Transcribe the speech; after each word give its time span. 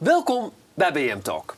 Welkom 0.00 0.52
bij 0.74 0.92
BM 0.92 1.20
Talk. 1.20 1.56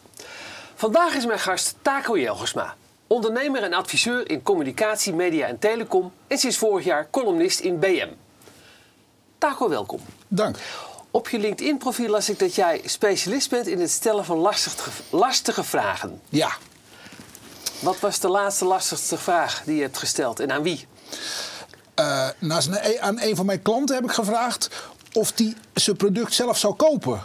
Vandaag 0.75 1.15
is 1.15 1.27
mijn 1.27 1.39
gast 1.39 1.75
Taco 1.83 2.19
Jelgersma, 2.19 2.75
ondernemer 3.07 3.63
en 3.63 3.73
adviseur 3.73 4.31
in 4.31 4.43
communicatie, 4.43 5.15
media 5.15 5.47
en 5.47 5.59
telecom 5.59 6.13
en 6.27 6.39
sinds 6.39 6.57
vorig 6.57 6.85
jaar 6.85 7.11
columnist 7.11 7.61
in 7.61 7.79
BM. 7.79 8.09
Taco, 9.39 9.69
welkom. 9.69 10.01
Dank. 10.29 10.57
Op 11.11 11.29
je 11.29 11.39
LinkedIn-profiel 11.39 12.09
las 12.09 12.29
ik 12.29 12.39
dat 12.39 12.55
jij 12.55 12.81
specialist 12.85 13.51
bent 13.51 13.67
in 13.67 13.81
het 13.81 13.91
stellen 13.91 14.25
van 14.25 14.39
lastige, 14.39 14.91
lastige 15.11 15.65
vragen. 15.65 16.21
Ja. 16.29 16.51
Wat 17.81 18.01
was 18.01 18.21
de 18.21 18.29
laatste 18.29 18.65
lastigste 18.65 19.19
vraag 19.19 19.63
die 19.65 19.77
je 19.77 19.83
hebt 19.83 19.99
gesteld 19.99 20.41
en 20.41 20.53
aan 20.53 20.63
wie? 20.63 20.87
Uh, 22.01 22.29
nou, 22.39 22.63
aan 23.01 23.21
een 23.21 23.37
van 23.37 23.47
mijn 23.47 23.63
klanten 23.63 23.95
heb 23.95 24.05
ik 24.05 24.13
gevraagd 24.13 24.69
of 25.13 25.33
die 25.33 25.57
zijn 25.75 25.97
product 25.97 26.35
zelf 26.35 26.59
zou 26.59 26.75
kopen. 26.75 27.23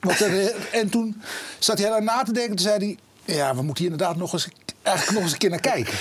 Want 0.00 0.20
er, 0.20 0.54
en 0.72 0.88
toen 0.88 1.22
zat 1.58 1.78
hij 1.78 1.88
daar 1.88 2.02
na 2.02 2.22
te 2.22 2.32
denken. 2.32 2.56
Toen 2.56 2.66
zei 2.66 2.78
hij: 3.24 3.34
Ja, 3.34 3.54
we 3.54 3.62
moeten 3.62 3.84
hier 3.84 3.92
inderdaad 3.92 4.16
nog 4.16 4.32
eens, 4.32 4.48
eigenlijk 4.82 5.14
nog 5.14 5.22
eens 5.22 5.32
een 5.32 5.38
keer 5.38 5.50
naar 5.50 5.60
kijken. 5.60 5.94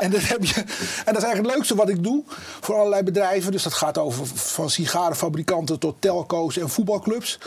En, 0.00 0.10
dat 0.10 0.22
heb 0.22 0.44
je, 0.44 0.54
en 0.54 1.12
dat 1.12 1.16
is 1.16 1.22
eigenlijk 1.22 1.46
het 1.46 1.54
leukste 1.54 1.74
wat 1.74 1.88
ik 1.88 2.02
doe 2.02 2.24
voor 2.60 2.74
allerlei 2.74 3.02
bedrijven. 3.02 3.52
Dus 3.52 3.62
dat 3.62 3.74
gaat 3.74 3.98
over 3.98 4.26
van 4.26 4.70
sigarenfabrikanten 4.70 5.78
tot 5.78 5.96
telco's 5.98 6.56
en 6.56 6.70
voetbalclubs. 6.70 7.38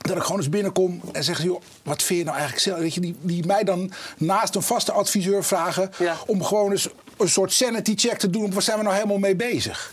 Dat 0.00 0.16
ik 0.16 0.22
gewoon 0.22 0.38
eens 0.38 0.48
binnenkom 0.48 1.00
en 1.12 1.24
zeg: 1.24 1.42
joh, 1.42 1.62
wat 1.82 2.02
vind 2.02 2.18
je 2.18 2.24
nou 2.24 2.36
eigenlijk 2.36 2.66
zelf? 2.66 2.78
Weet 2.78 2.94
je, 2.94 3.00
die, 3.00 3.16
die 3.20 3.46
mij 3.46 3.64
dan 3.64 3.92
naast 4.16 4.54
een 4.54 4.62
vaste 4.62 4.92
adviseur 4.92 5.44
vragen 5.44 5.90
om 6.26 6.44
gewoon 6.44 6.70
eens 6.70 6.88
een 7.16 7.28
soort 7.28 7.52
sanity 7.52 7.94
check 7.96 8.18
te 8.18 8.30
doen. 8.30 8.52
Waar 8.52 8.62
zijn 8.62 8.76
we 8.76 8.82
nou 8.82 8.94
helemaal 8.94 9.18
mee 9.18 9.36
bezig? 9.36 9.92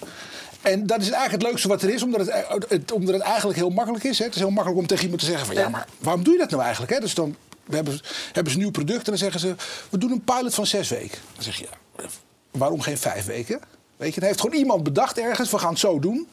En 0.72 0.88
dat 0.88 1.02
is 1.02 1.10
eigenlijk 1.10 1.32
het 1.32 1.52
leukste 1.52 1.68
wat 1.68 1.82
er 1.82 1.90
is, 1.90 2.04
omdat 2.04 2.28
het, 2.68 2.92
omdat 2.92 3.14
het 3.14 3.24
eigenlijk 3.24 3.58
heel 3.58 3.70
makkelijk 3.70 4.04
is. 4.04 4.20
Hè. 4.20 4.26
Het 4.26 4.34
is 4.34 4.40
heel 4.40 4.50
makkelijk 4.50 4.82
om 4.82 4.88
tegen 4.88 5.04
iemand 5.04 5.22
te 5.22 5.28
zeggen 5.28 5.46
van 5.46 5.56
ja, 5.56 5.70
maar 5.70 5.88
waarom 5.98 6.24
doe 6.24 6.34
je 6.34 6.40
dat 6.40 6.50
nou 6.50 6.62
eigenlijk? 6.62 6.94
Hè? 6.94 7.00
Dus 7.00 7.14
dan 7.14 7.36
we 7.66 7.76
hebben, 7.76 8.00
hebben 8.32 8.52
ze 8.52 8.58
een 8.58 8.64
nieuw 8.64 8.72
product 8.72 8.98
en 8.98 9.06
dan 9.06 9.18
zeggen 9.18 9.40
ze, 9.40 9.56
we 9.90 9.98
doen 9.98 10.12
een 10.12 10.24
pilot 10.24 10.54
van 10.54 10.66
zes 10.66 10.90
weken. 10.90 11.18
Dan 11.34 11.44
zeg 11.44 11.56
je, 11.58 11.68
ja, 11.98 12.06
waarom 12.52 12.82
geen 12.82 12.98
vijf 12.98 13.26
weken? 13.26 13.60
Weet 13.98 14.14
je, 14.14 14.20
dan 14.20 14.30
heeft 14.30 14.42
gewoon 14.42 14.60
iemand 14.60 14.84
bedacht 14.84 15.18
ergens, 15.18 15.52
we 15.52 15.58
gaan 15.58 15.70
het 15.70 15.80
zo 15.80 16.00
doen. 16.00 16.28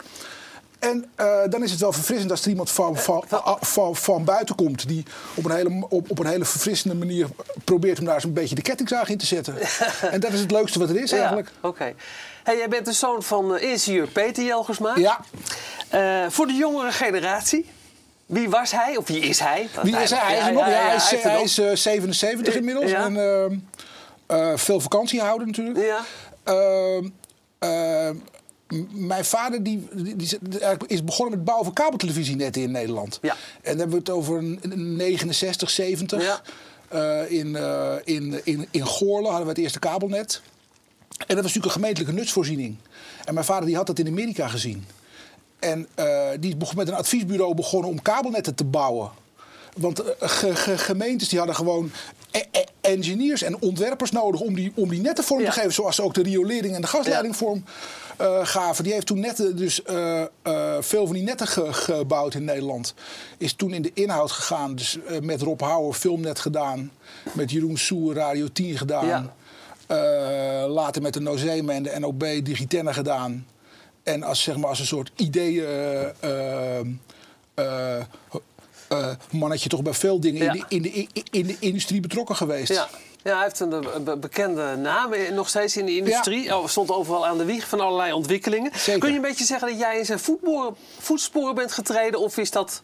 En 0.79 1.05
uh, 1.21 1.37
dan 1.51 1.63
is 1.63 1.71
het 1.71 1.81
wel 1.81 1.93
verfrissend 1.93 2.31
als 2.31 2.43
er 2.43 2.49
iemand 2.49 2.71
van, 2.71 2.97
van, 2.97 3.25
van, 3.61 3.97
van 3.97 4.25
buiten 4.25 4.55
komt... 4.55 4.89
die 4.89 5.05
op 5.35 5.45
een, 5.45 5.51
hele, 5.51 5.87
op, 5.89 6.11
op 6.11 6.19
een 6.19 6.27
hele 6.27 6.45
verfrissende 6.45 6.95
manier 6.97 7.29
probeert 7.65 7.99
om 7.99 8.05
daar 8.05 8.15
eens 8.15 8.25
een 8.25 8.33
beetje 8.33 8.55
de 8.55 8.63
kettingzaag 8.63 9.09
in 9.09 9.19
te 9.19 9.27
zetten. 9.27 9.57
en 10.15 10.21
dat 10.21 10.33
is 10.33 10.41
het 10.41 10.51
leukste 10.51 10.79
wat 10.79 10.91
er 10.91 11.03
is 11.03 11.13
eigenlijk. 11.13 11.49
Oké. 11.57 11.67
Okay. 11.67 11.95
Hey, 12.45 12.57
jij 12.57 12.69
bent 12.69 12.85
de 12.85 12.93
zoon 12.93 13.23
van 13.23 13.55
uh, 13.55 13.63
ingenieur 13.63 14.09
Peter 14.09 14.45
Jelgersma. 14.45 14.97
Ja. 14.97 15.21
Uh, 15.95 16.31
voor 16.31 16.47
de 16.47 16.53
jongere 16.53 16.93
generatie, 16.93 17.67
wie 18.27 18.49
was 18.49 18.71
hij 18.71 18.97
of 18.97 19.07
wie 19.07 19.21
is 19.21 19.39
hij? 19.39 19.69
Wie 19.83 19.97
is 19.97 20.11
hij? 20.11 20.39
Hij 20.39 20.51
is, 20.51 20.57
nog, 20.57 20.67
ja, 20.67 20.87
hij 20.87 20.97
is, 20.97 21.23
hij 21.23 21.43
is 21.43 21.59
uh, 21.59 21.75
77 21.75 22.55
inmiddels. 22.55 22.91
Ja. 22.91 23.05
En 23.05 23.61
uh, 24.31 24.57
veel 24.57 24.81
vakantie 24.81 25.21
houden 25.21 25.47
natuurlijk. 25.47 25.79
Ja. 25.79 26.05
Uh, 26.49 28.11
mijn 28.91 29.25
vader 29.25 29.63
die, 29.63 29.89
die, 29.93 30.17
die, 30.17 30.39
is 30.87 31.05
begonnen 31.05 31.35
met 31.37 31.45
bouwen 31.45 31.67
van 31.67 31.75
kabeltelevisienetten 31.75 32.63
in 32.63 32.71
Nederland. 32.71 33.19
Ja. 33.23 33.33
En 33.33 33.37
dan 33.63 33.79
hebben 33.79 33.91
we 33.91 33.97
het 33.97 34.11
over 34.11 34.43
69, 34.43 35.71
70. 35.71 36.23
Ja. 36.91 37.25
in, 37.29 37.57
in, 38.05 38.41
in, 38.45 38.69
in 38.71 38.87
Goorlen 38.87 39.29
hadden 39.29 39.47
we 39.47 39.53
het 39.53 39.59
eerste 39.59 39.79
kabelnet. 39.79 40.43
En 41.27 41.35
dat 41.35 41.45
was 41.45 41.55
natuurlijk 41.55 41.65
een 41.75 41.81
gemeentelijke 41.81 42.15
nutsvoorziening. 42.15 42.77
En 43.25 43.35
mijn 43.35 43.47
vader 43.47 43.67
die 43.67 43.77
had 43.77 43.87
dat 43.87 43.99
in 43.99 44.07
Amerika 44.07 44.49
gezien. 44.49 44.87
En 45.59 45.89
uh, 45.99 46.29
die 46.41 46.57
is 46.61 46.75
met 46.75 46.89
een 46.89 46.95
adviesbureau 46.95 47.55
begonnen 47.55 47.91
om 47.91 48.03
kabelnetten 48.03 48.55
te 48.55 48.65
bouwen. 48.65 49.11
Want 49.77 50.01
uh, 50.01 50.09
ge 50.19 50.57
ge 50.57 50.79
gemeentes 50.79 51.29
die 51.29 51.39
hadden 51.39 51.57
gewoon 51.57 51.91
e 52.31 52.43
e 52.51 52.65
engineers 52.81 53.43
en 53.43 53.61
ontwerpers 53.61 54.11
nodig 54.11 54.41
om 54.41 54.55
die, 54.55 54.73
om 54.75 54.89
die 54.89 55.01
netten 55.01 55.25
vorm 55.25 55.41
ja. 55.41 55.47
te 55.47 55.53
geven. 55.53 55.73
Zoals 55.73 55.97
ze 55.97 56.03
ook 56.03 56.15
de 56.15 56.23
riolering 56.23 56.75
en 56.75 56.81
de 56.81 56.87
gasleiding 56.87 57.37
vorm 57.37 57.65
uh, 58.21 58.47
gaven. 58.47 58.85
Die 58.85 58.93
heeft 58.93 59.07
toen 59.07 59.21
netten, 59.21 59.57
dus 59.57 59.81
veel 60.81 61.07
van 61.07 61.15
die 61.15 61.23
netten 61.23 61.47
ge 61.47 61.73
gebouwd 61.73 62.35
in 62.35 62.45
Nederland. 62.45 62.95
Is 63.39 63.53
toen 63.53 63.73
in 63.73 63.83
de 63.83 63.91
inhoud 63.95 64.31
gegaan. 64.31 64.75
Dus 64.75 64.99
met 65.21 65.43
Rob 65.43 65.61
Houwer 65.61 65.95
filmnet 65.95 66.39
gedaan. 66.39 66.91
Met 67.33 67.51
Jeroen 67.51 67.79
Soer 67.79 68.15
Radio 68.15 68.49
10 68.53 68.79
gedaan. 68.79 69.07
Ja. 69.07 69.35
Uh, 69.89 70.65
later 70.69 71.03
met 71.03 71.13
de 71.13 71.21
Nozeme 71.21 71.73
en 71.73 71.83
de 71.83 71.99
NOB 71.99 72.21
Digitenne 72.21 72.93
gedaan. 72.93 73.47
En 74.03 74.23
als, 74.23 74.43
zeg 74.43 74.57
maar, 74.57 74.69
als 74.69 74.79
een 74.79 74.87
soort 74.87 75.11
ideeën. 75.17 76.13
Uh, 77.55 78.01
mannetje 79.31 79.69
toch 79.69 79.83
bij 79.83 79.95
veel 79.95 80.21
dingen 80.21 80.45
ja. 80.45 80.65
in, 80.69 80.83
de, 80.83 80.89
in, 80.89 81.09
de, 81.13 81.23
in 81.31 81.47
de 81.47 81.57
industrie 81.59 82.01
betrokken 82.01 82.37
geweest. 82.37 82.73
Ja. 82.73 82.89
Ja, 83.25 83.35
hij 83.35 83.43
heeft 83.43 83.61
een, 83.61 84.21
bekende 84.21 84.77
naam 84.77 85.11
nog 85.33 85.49
steeds 85.49 85.77
in 85.77 85.87
de 85.87 85.97
industrie. 85.97 86.43
Ja. 86.43 86.59
Oh, 86.59 86.67
stond 86.67 86.91
overal 86.91 87.27
aan 87.27 87.39
de 87.39 87.45
wieg 87.45 87.69
van 87.69 87.81
allerlei 87.81 88.13
ontwikkelingen. 88.13 88.73
Zeker. 88.75 89.01
Kun 89.01 89.11
je 89.11 89.17
een 89.17 89.23
beetje 89.23 89.45
zeggen 89.45 89.69
dat 89.69 89.79
jij 89.79 89.99
in 89.99 90.05
zijn 90.05 90.21
voetsporen 90.99 91.55
bent 91.55 91.73
getreden? 91.73 92.21
Of 92.21 92.37
is 92.37 92.51
dat 92.51 92.81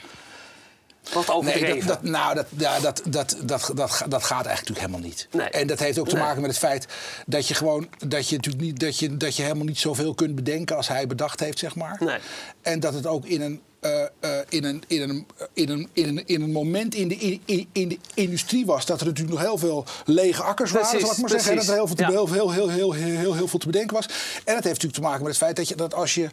wat 1.13 1.31
overdreven? 1.31 1.69
Nee, 1.69 1.79
dat, 1.79 1.87
dat, 1.87 2.03
nou, 2.03 2.35
dat, 2.35 2.47
ja, 2.57 2.81
dat, 2.81 3.03
dat, 3.05 3.37
dat, 3.43 3.71
dat, 3.75 4.03
dat 4.09 4.25
gaat 4.25 4.47
eigenlijk 4.47 4.69
natuurlijk 4.69 4.79
helemaal 4.79 5.01
niet. 5.01 5.29
Nee. 5.33 5.49
En 5.49 5.67
dat 5.67 5.79
heeft 5.79 5.99
ook 5.99 6.09
te 6.09 6.17
maken 6.17 6.41
met 6.41 6.51
het 6.51 6.59
feit 6.59 6.87
dat 7.27 7.49
je 7.49 7.55
gewoon 7.55 7.89
dat 8.07 8.29
je 8.29 8.37
natuurlijk 8.37 8.65
niet 8.65 8.81
dat 8.81 8.99
je, 8.99 9.17
dat 9.17 9.37
je 9.37 9.43
helemaal 9.43 9.65
niet 9.65 9.79
zoveel 9.79 10.15
kunt 10.15 10.35
bedenken 10.35 10.77
als 10.77 10.89
hij 10.89 11.07
bedacht 11.07 11.41
heeft, 11.41 11.59
zeg 11.59 11.75
maar. 11.75 11.97
Nee. 12.01 12.19
En 12.63 12.81
dat 12.81 12.95
het 12.95 13.07
ook 13.07 13.25
in 13.25 13.41
een 13.41 13.61
uh, 13.81 14.03
uh, 14.21 14.39
in, 14.49 14.65
een, 14.65 14.83
in, 14.87 15.01
een, 15.03 15.27
in, 15.53 15.69
een, 15.71 15.89
in, 15.93 16.09
een, 16.09 16.27
in 16.27 16.43
een 16.43 16.53
moment 16.53 16.95
in 16.95 17.09
de, 17.09 17.41
in, 17.45 17.69
in 17.73 17.89
de 17.89 17.99
industrie 18.15 18.67
was 18.67 18.87
dat 18.87 19.01
er 19.01 19.07
natuurlijk 19.07 19.35
nog 19.39 19.47
heel 19.47 19.59
veel 19.59 19.85
lege 20.05 20.43
akkers 20.43 20.71
precies, 20.71 20.91
waren, 20.93 21.07
zal 21.07 21.13
ik 21.13 21.19
maar 21.21 21.31
precies. 21.31 21.47
zeggen. 21.47 21.61
En 21.61 21.67
dat 21.67 21.69
er 21.69 21.75
heel 21.75 21.87
veel, 21.87 21.97
te, 21.97 22.03
Ja. 22.03 22.09
heel, 22.11 22.33
heel, 22.33 22.51
heel, 22.51 22.69
heel, 22.69 22.93
heel, 22.93 23.17
heel, 23.19 23.35
heel 23.35 23.49
veel 23.49 23.59
te 23.59 23.67
bedenken 23.67 23.97
was. 23.97 24.07
En 24.07 24.55
het 24.55 24.65
heeft 24.65 24.65
natuurlijk 24.65 24.95
te 24.95 25.01
maken 25.01 25.23
met 25.23 25.29
het 25.29 25.43
feit 25.43 25.57
dat, 25.57 25.69
je, 25.69 25.75
dat, 25.75 25.95
als, 25.95 26.15
je, 26.15 26.29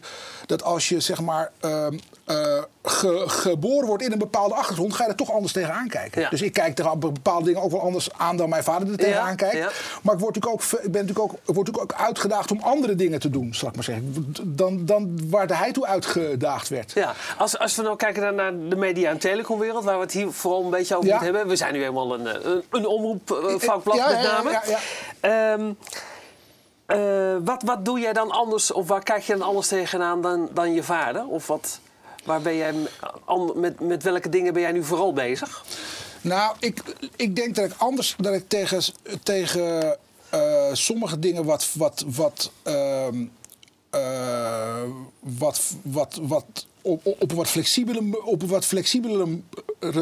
dat 0.46 0.62
als 0.62 0.88
je 0.88 1.00
zeg 1.00 1.20
maar 1.20 1.52
ehm, 1.60 1.98
eh, 2.28 2.62
ge- 2.82 3.24
geboren 3.26 3.86
wordt 3.86 4.02
in 4.02 4.12
een 4.12 4.18
bepaalde 4.18 4.54
achtergrond, 4.54 4.94
ga 4.94 5.04
je 5.04 5.10
er 5.10 5.16
toch 5.16 5.32
anders 5.32 5.52
tegenaan 5.52 5.88
kijken. 5.88 6.20
Ja. 6.22 6.28
Dus 6.28 6.42
ik 6.42 6.52
kijk 6.52 6.74
tegen 6.74 6.98
bepaalde 6.98 7.44
dingen 7.44 7.62
ook 7.62 7.70
wel 7.70 7.80
anders 7.80 8.08
aan 8.16 8.36
dan 8.36 8.48
mijn 8.48 8.64
vader 8.64 8.90
er 8.90 8.96
tegenaan 8.96 9.28
Ja, 9.28 9.34
kijkt. 9.34 9.56
ja. 9.56 9.70
Maar 10.02 10.14
ik 10.14 10.20
word 10.20 10.34
natuurlijk 10.34 10.62
ook, 10.74 10.80
ik 10.84 10.92
ben 10.92 11.06
natuurlijk 11.06 11.32
ook, 11.32 11.38
word 11.44 11.66
natuurlijk 11.66 11.92
ook 11.92 12.00
uitgedaagd 12.00 12.50
om 12.50 12.60
andere 12.62 12.94
dingen 12.94 13.20
te 13.20 13.30
doen, 13.30 13.54
zal 13.54 13.68
ik 13.68 13.74
maar 13.74 13.84
zeggen. 13.84 14.32
Dan, 14.42 14.84
dan 14.86 15.30
waar 15.30 15.58
hij 15.58 15.72
toe 15.72 15.86
uitgedaagd 15.86 16.68
werd. 16.68 16.92
Ja, 16.92 17.14
als, 17.38 17.58
als 17.58 17.76
we 17.76 17.82
nou 17.82 17.96
kijken 17.96 18.22
naar, 18.22 18.34
naar 18.34 18.68
de 18.68 18.76
media- 18.76 19.10
en 19.10 19.18
telecomwereld, 19.18 19.84
waar 19.84 19.96
we 19.96 20.02
het 20.02 20.12
hier 20.12 20.32
vooral 20.32 20.64
een 20.64 20.70
beetje 20.70 20.96
over 20.96 21.08
moeten 21.08 21.26
hebben. 21.26 21.48
We 21.48 21.56
zijn 21.56 21.72
nu 21.72 21.78
helemaal 21.80 22.14
een, 22.14 22.26
eh, 22.26 22.34
een, 22.44 22.62
een 22.70 22.86
omroepvakblad 22.86 23.96
met 23.96 24.22
name. 24.22 24.50
ja, 24.50 24.62
ja. 24.66 25.58
Eh, 26.86 27.36
wat, 27.44 27.62
wat 27.62 27.84
doe 27.84 28.00
jij 28.00 28.12
dan 28.12 28.30
anders, 28.30 28.72
of 28.72 28.88
waar 28.88 29.02
kijk 29.02 29.22
je 29.22 29.32
dan 29.36 29.46
anders 29.46 29.68
tegenaan 29.68 30.22
dan, 30.22 30.48
dan 30.54 30.72
je 30.74 30.82
vader? 30.82 31.26
Of 31.26 31.46
wat, 31.46 31.80
waar 32.28 32.40
ben 32.40 32.56
jij, 32.56 32.74
met, 33.54 33.80
met 33.80 34.02
welke 34.02 34.28
dingen 34.28 34.52
ben 34.52 34.62
jij 34.62 34.72
nu 34.72 34.84
vooral 34.84 35.12
bezig? 35.12 35.64
Nou, 36.20 36.56
ik, 36.58 36.82
ik 37.16 37.36
denk 37.36 37.54
dat 37.54 37.64
ik 37.64 37.72
anders 37.76 38.14
dat 38.18 38.34
ik 38.34 38.48
tegen, 38.48 38.82
tegen 39.22 39.96
eh, 40.28 40.68
sommige 40.72 41.18
dingen 41.18 41.44
wat. 41.44 41.70
wat, 41.74 42.04
wat 42.06 42.50
ehm, 42.62 43.24
eh, 43.90 44.82
wat, 45.20 45.60
wat, 45.82 46.18
wat 46.22 46.66
op, 46.82 47.06
op 47.06 47.30
een 47.30 47.36
wat 47.36 47.48
flexibele, 47.48 48.24
op 48.24 48.42
een 48.42 48.48
wat 48.48 48.64
flexibelere 48.64 49.40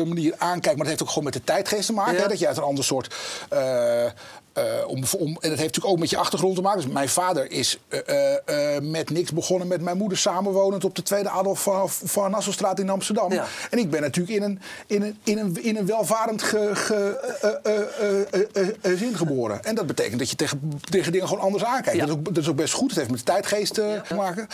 manier 0.05 0.35
aankijkt. 0.39 0.65
Maar 0.65 0.77
dat 0.77 0.87
heeft 0.87 1.03
ook 1.03 1.09
gewoon 1.09 1.25
met 1.25 1.33
de 1.33 1.45
tijdgeest 1.45 1.87
te 1.87 1.93
maken. 1.93 2.15
Ja. 2.15 2.21
Hè? 2.23 2.29
Dat 2.29 2.39
je 2.39 2.47
uit 2.47 2.57
een 2.57 2.63
ander 2.63 2.85
soort. 2.85 3.15
eh, 3.49 4.07
eh, 4.57 4.65
om, 4.87 5.03
om, 5.19 5.27
en 5.29 5.35
dat 5.35 5.43
heeft 5.43 5.59
natuurlijk 5.59 5.87
ook 5.87 5.99
met 5.99 6.11
je 6.11 6.17
achtergrond 6.17 6.55
te 6.55 6.63
maken. 6.63 6.81
Dus 6.83 6.93
mijn 6.93 7.09
vader 7.09 7.51
is 7.51 7.79
eh, 7.89 8.01
eh, 8.45 8.77
eh, 8.77 8.83
met 8.83 9.11
niks 9.11 9.33
begonnen 9.33 9.69
met 9.69 9.81
mijn 9.81 9.97
moeder 9.97 10.19
samenwonend 10.19 10.85
op 10.85 10.95
de 10.95 11.03
tweede 11.03 11.29
Adolf 11.29 11.63
van, 11.63 11.91
van 11.91 12.31
Nassaustraat 12.31 12.79
in 12.79 12.91
Amsterdam. 12.91 13.33
Ja. 13.33 13.47
En 13.71 13.79
ik 13.79 13.91
ben 13.91 14.01
natuurlijk 14.01 14.37
in 14.37 14.43
een, 14.43 14.61
in 14.87 15.03
een, 15.03 15.19
in 15.25 15.39
een, 15.39 15.63
in 15.65 15.77
een 15.77 15.87
welvarend 15.87 16.43
ge, 16.43 16.71
ge, 16.75 16.95
eh, 17.41 17.75
eh, 17.75 17.81
eh, 18.01 18.21
eh, 18.33 18.47
eh, 18.53 18.69
eh, 18.93 18.99
zin 18.99 19.17
geboren. 19.17 19.65
En 19.65 19.75
dat 19.75 19.87
betekent 19.87 20.19
dat 20.19 20.31
je 20.31 20.37
tegen, 20.37 20.73
tegen 20.91 21.13
dingen 21.13 21.29
gewoon 21.29 21.43
anders 21.45 21.65
aankijkt. 21.65 21.99
Ja. 21.99 22.07
Dat, 22.07 22.09
is 22.09 22.15
ook, 22.15 22.25
dat 22.35 22.43
is 22.43 22.49
ook 22.49 22.57
best 22.57 22.75
goed. 22.75 22.89
Het 22.89 22.99
heeft 22.99 23.11
met 23.11 23.19
de 23.19 23.25
tijdgeest 23.25 23.79
eh, 23.79 24.01
te 24.01 24.15
maken. 24.15 24.49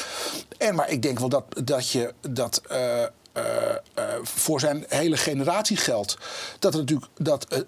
En, 0.59 0.75
maar 0.75 0.91
ik 0.91 1.03
denk 1.03 1.19
wel 1.19 1.29
dat, 1.29 1.45
dat 1.65 1.91
je 1.91 2.13
dat. 2.31 2.61
eh, 2.69 3.03
eh, 3.03 3.09
eh, 3.95 4.05
voor 4.23 4.61
zijn 4.61 4.85
hele 4.89 5.17
generatie 5.17 5.77
geldt. 5.77 6.19
Dat 6.59 6.73
er 6.75 6.81
natuurlijk 6.81 7.11
dat, 7.19 7.47
eh, 7.49 7.59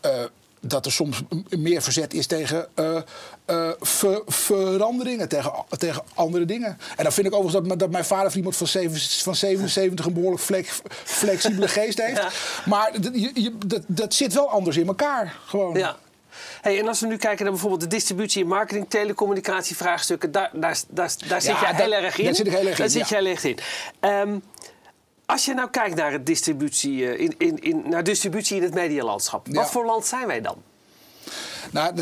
eh, 0.00 0.20
eh, 0.20 0.28
dat 0.66 0.86
er 0.86 0.92
soms 0.92 1.22
meer 1.48 1.82
verzet 1.82 2.14
is 2.14 2.26
tegen 2.26 2.66
eh, 2.74 2.96
eh, 3.44 3.68
ver- 3.80 4.22
veranderingen, 4.26 5.28
tegen, 5.28 5.52
tegen 5.78 6.02
andere 6.14 6.44
dingen. 6.44 6.78
En 6.96 7.02
dan 7.04 7.12
vind 7.12 7.26
ik 7.26 7.34
overigens 7.34 7.68
dat, 7.68 7.78
dat 7.78 7.90
mijn 7.90 8.04
vader 8.04 8.36
iemand 8.36 8.56
van, 8.56 8.66
zeven, 8.66 9.00
van 9.22 9.34
77 9.34 10.06
een 10.06 10.12
behoorlijk 10.12 10.42
flex- 10.42 10.80
flexibele 11.04 11.68
geest 11.78 12.02
heeft. 12.02 12.16
Ja. 12.22 12.28
Maar 12.64 13.00
dat, 13.00 13.12
je, 13.14 13.30
je- 13.34 13.58
dat, 13.66 13.82
dat 13.86 14.14
zit 14.14 14.32
wel 14.34 14.48
anders 14.50 14.76
in 14.76 14.86
elkaar. 14.86 15.36
Gewoon. 15.46 15.74
Ja. 15.78 15.96
Hey, 16.60 16.78
en 16.78 16.88
als 16.88 17.00
we 17.00 17.06
nu 17.06 17.16
kijken 17.16 17.42
naar 17.42 17.52
bijvoorbeeld 17.52 17.80
de 17.80 17.86
distributie 17.96 18.42
en 18.42 18.48
marketing, 18.48 18.86
telecommunicatievraagstukken, 18.90 20.32
daar, 20.32 20.50
daar, 20.52 20.78
daar, 20.88 21.12
daar 21.26 21.40
zit 21.42 21.50
Ja, 21.60 21.72
dat- 21.72 21.80
heel 21.80 21.92
erg 21.92 22.18
in. 22.18 22.24
daar 22.24 22.34
zit 22.34 22.46
ik 22.46 22.52
heel 22.52 22.66
erg 22.66 22.76
Daar 22.76 22.86
in, 22.86 22.92
zit 22.92 23.08
ja. 23.08 23.08
jij 23.08 23.18
heel 23.24 23.30
erg 23.32 23.44
in. 23.44 23.58
Ehm, 24.00 24.38
Als 25.26 25.44
je 25.44 25.54
nou 25.54 25.70
kijkt 25.70 25.96
naar, 25.96 26.12
het 26.12 26.26
distributie, 26.26 27.06
eh, 27.10 27.20
in, 27.20 27.34
in, 27.38 27.58
in, 27.62 27.82
naar 27.88 28.04
distributie 28.04 28.56
in 28.56 28.62
het 28.62 28.74
medialandschap, 28.74 29.46
Ja. 29.46 29.52
wat 29.52 29.70
voor 29.70 29.84
land 29.84 30.06
zijn 30.06 30.26
wij 30.26 30.40
dan? 30.40 30.56
Nou, 31.70 31.94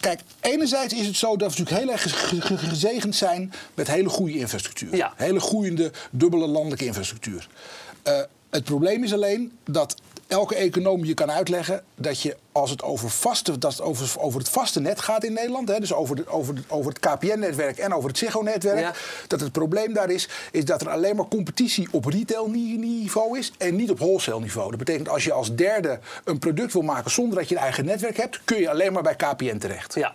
kijk, 0.00 0.20
enerzijds 0.40 0.94
is 0.94 1.06
het 1.06 1.16
zo 1.16 1.36
dat 1.36 1.54
we 1.54 1.58
natuurlijk 1.60 1.76
heel 1.84 1.92
erg 1.92 2.02
ge- 2.28 2.40
ge- 2.40 2.58
gezegend 2.58 3.16
zijn 3.16 3.52
met 3.74 3.86
hele 3.86 4.08
goede 4.08 4.38
infrastructuur. 4.38 4.96
Ja. 4.96 5.12
Hele 5.16 5.40
groeiende, 5.40 5.92
dubbele 6.10 6.46
landelijke 6.46 6.84
infrastructuur. 6.84 7.48
Eh, 8.02 8.20
het 8.50 8.64
probleem 8.64 9.04
is 9.04 9.12
alleen 9.12 9.52
dat 9.64 9.94
elke 10.30 10.54
econoom 10.54 11.04
je 11.04 11.14
kan 11.14 11.30
uitleggen 11.30 11.82
dat 11.94 12.20
je 12.22 12.36
als 12.52 12.70
het 12.70 12.82
over, 12.82 13.10
vaste, 13.10 13.58
dat 13.58 13.72
het 13.72 13.80
over, 13.80 14.12
over 14.18 14.38
het 14.38 14.48
vaste 14.48 14.80
net 14.80 15.00
gaat 15.00 15.24
in 15.24 15.32
Nederland, 15.32 15.68
hè, 15.68 15.80
dus 15.80 15.92
over, 15.92 16.16
de, 16.16 16.28
over, 16.28 16.54
de- 16.54 16.62
over 16.68 16.92
het 16.92 16.98
KPN-netwerk 17.00 17.78
en 17.78 17.94
over 17.94 18.08
het 18.08 18.18
Ziggo-netwerk, 18.18 18.78
Ja. 18.80 18.92
dat 19.26 19.40
het 19.40 19.52
probleem 19.52 19.92
daar 19.92 20.10
is, 20.10 20.28
is 20.52 20.64
dat 20.64 20.80
er 20.80 20.88
alleen 20.90 21.16
maar 21.16 21.28
competitie 21.28 21.88
op 21.90 22.04
retail-niveau 22.04 23.38
is 23.38 23.52
en 23.58 23.76
niet 23.76 23.90
op 23.90 23.98
wholesale-niveau. 23.98 24.68
Dat 24.70 24.78
betekent 24.78 25.08
als 25.08 25.24
je 25.24 25.32
als 25.32 25.54
derde 25.54 25.98
een 26.24 26.38
product 26.38 26.72
wil 26.72 26.82
maken 26.82 27.10
zonder 27.10 27.38
dat 27.38 27.48
je 27.48 27.54
een 27.54 27.60
eigen 27.62 27.84
netwerk 27.84 28.16
hebt, 28.16 28.40
kun 28.44 28.58
je 28.60 28.70
alleen 28.70 28.92
maar 28.92 29.02
bij 29.02 29.16
KPN 29.16 29.58
terecht. 29.58 29.94
Ja. 29.94 30.14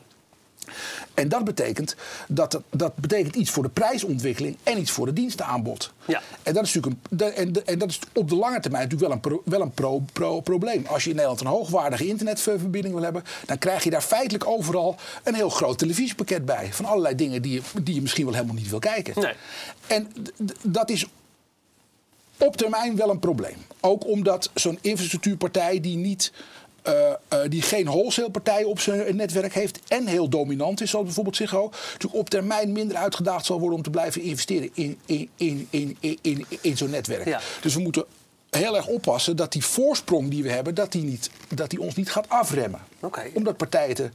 En 1.14 1.30
dat 1.30 1.44
betekent, 1.44 1.96
dat, 2.28 2.62
dat 2.70 2.96
betekent 2.96 3.36
iets 3.36 3.50
voor 3.52 3.64
de 3.64 3.70
prijsontwikkeling 3.70 4.58
en 4.64 4.80
iets 4.80 4.92
voor 4.92 5.06
het 5.06 5.16
dienstenaanbod. 5.16 5.94
Ja. 6.06 6.22
En, 6.44 6.54
dat 6.54 6.66
is 6.66 6.74
natuurlijk 6.74 7.04
een, 7.10 7.34
en, 7.34 7.66
en 7.66 7.80
dat 7.80 7.90
is 7.90 8.00
op 8.14 8.30
de 8.30 8.36
lange 8.36 8.60
termijn 8.60 8.84
natuurlijk 8.84 9.02
wel 9.02 9.12
een, 9.12 9.20
pro, 9.20 9.42
wel 9.46 9.62
een 9.62 9.72
pro, 9.72 10.04
pro- 10.14 10.42
probleem. 10.42 10.86
Als 10.86 11.04
je 11.04 11.10
in 11.10 11.16
Nederland 11.16 11.42
een 11.42 11.48
hoogwaardige 11.48 12.08
internetverbinding 12.08 12.94
wil 12.94 13.04
hebben, 13.04 13.24
dan 13.46 13.58
krijg 13.58 13.84
je 13.84 13.90
daar 13.90 14.02
feitelijk 14.02 14.48
overal 14.48 14.96
een 15.24 15.36
heel 15.36 15.50
groot 15.50 15.78
televisiepakket 15.78 16.46
bij. 16.46 16.74
Van 16.74 16.86
allerlei 16.86 17.16
dingen 17.16 17.42
die 17.42 17.54
je, 17.54 17.62
die 17.84 17.96
je 17.96 18.02
misschien 18.02 18.26
wel 18.26 18.34
helemaal 18.34 18.56
niet 18.56 18.70
wil 18.70 18.80
kijken. 18.80 19.22
Nee. 19.22 19.34
En 19.88 20.12
dat 20.62 20.90
is 20.90 21.06
op 22.38 22.58
termijn 22.58 22.96
wel 22.96 23.10
een 23.10 23.20
probleem. 23.20 23.56
Ook 23.80 24.06
omdat 24.06 24.50
zo'n 24.54 24.78
infrastructuurpartij 24.82 25.80
die 25.80 25.98
niet. 25.98 26.32
Eh, 26.86 27.12
eh, 27.28 27.40
die 27.50 27.62
geen 27.62 27.86
wholesale 27.86 28.32
partijen 28.32 28.68
op 28.68 28.80
zijn 28.80 29.16
netwerk 29.16 29.54
heeft 29.54 29.80
en 29.88 30.08
heel 30.08 30.30
dominant 30.30 30.82
is, 30.82 30.90
zoals 30.90 31.06
bijvoorbeeld 31.06 31.36
Ziggo, 31.36 31.70
natuurlijk 31.72 32.14
op 32.14 32.30
termijn 32.30 32.72
minder 32.72 32.98
uitgedaagd 32.98 33.46
zal 33.46 33.60
worden 33.60 33.78
om 33.78 33.84
te 33.84 33.90
blijven 33.90 34.22
investeren 34.22 34.70
in, 34.74 35.00
in, 35.06 35.30
in, 35.36 35.68
in, 35.70 35.98
in, 36.22 36.46
in, 36.62 36.78
zo'n 36.78 36.90
netwerk. 36.90 37.26
Ja. 37.26 37.42
Dus 37.62 37.74
we 37.74 37.82
moeten 37.82 38.06
heel 38.50 38.76
erg 38.76 38.88
oppassen 38.88 39.36
dat 39.36 39.52
die 39.52 39.66
voorsprong 39.66 40.30
die 40.30 40.44
we 40.44 40.52
hebben, 40.52 40.76
dat 40.76 40.92
die, 40.92 41.04
niet, 41.04 41.30
dat 41.48 41.70
die 41.70 41.82
ons 41.82 41.96
niet 41.96 42.12
gaat 42.12 42.30
afremmen. 42.30 42.80
Oké. 43.00 43.22
Omdat 43.34 43.58
partijen 43.58 43.96
te, 43.96 44.10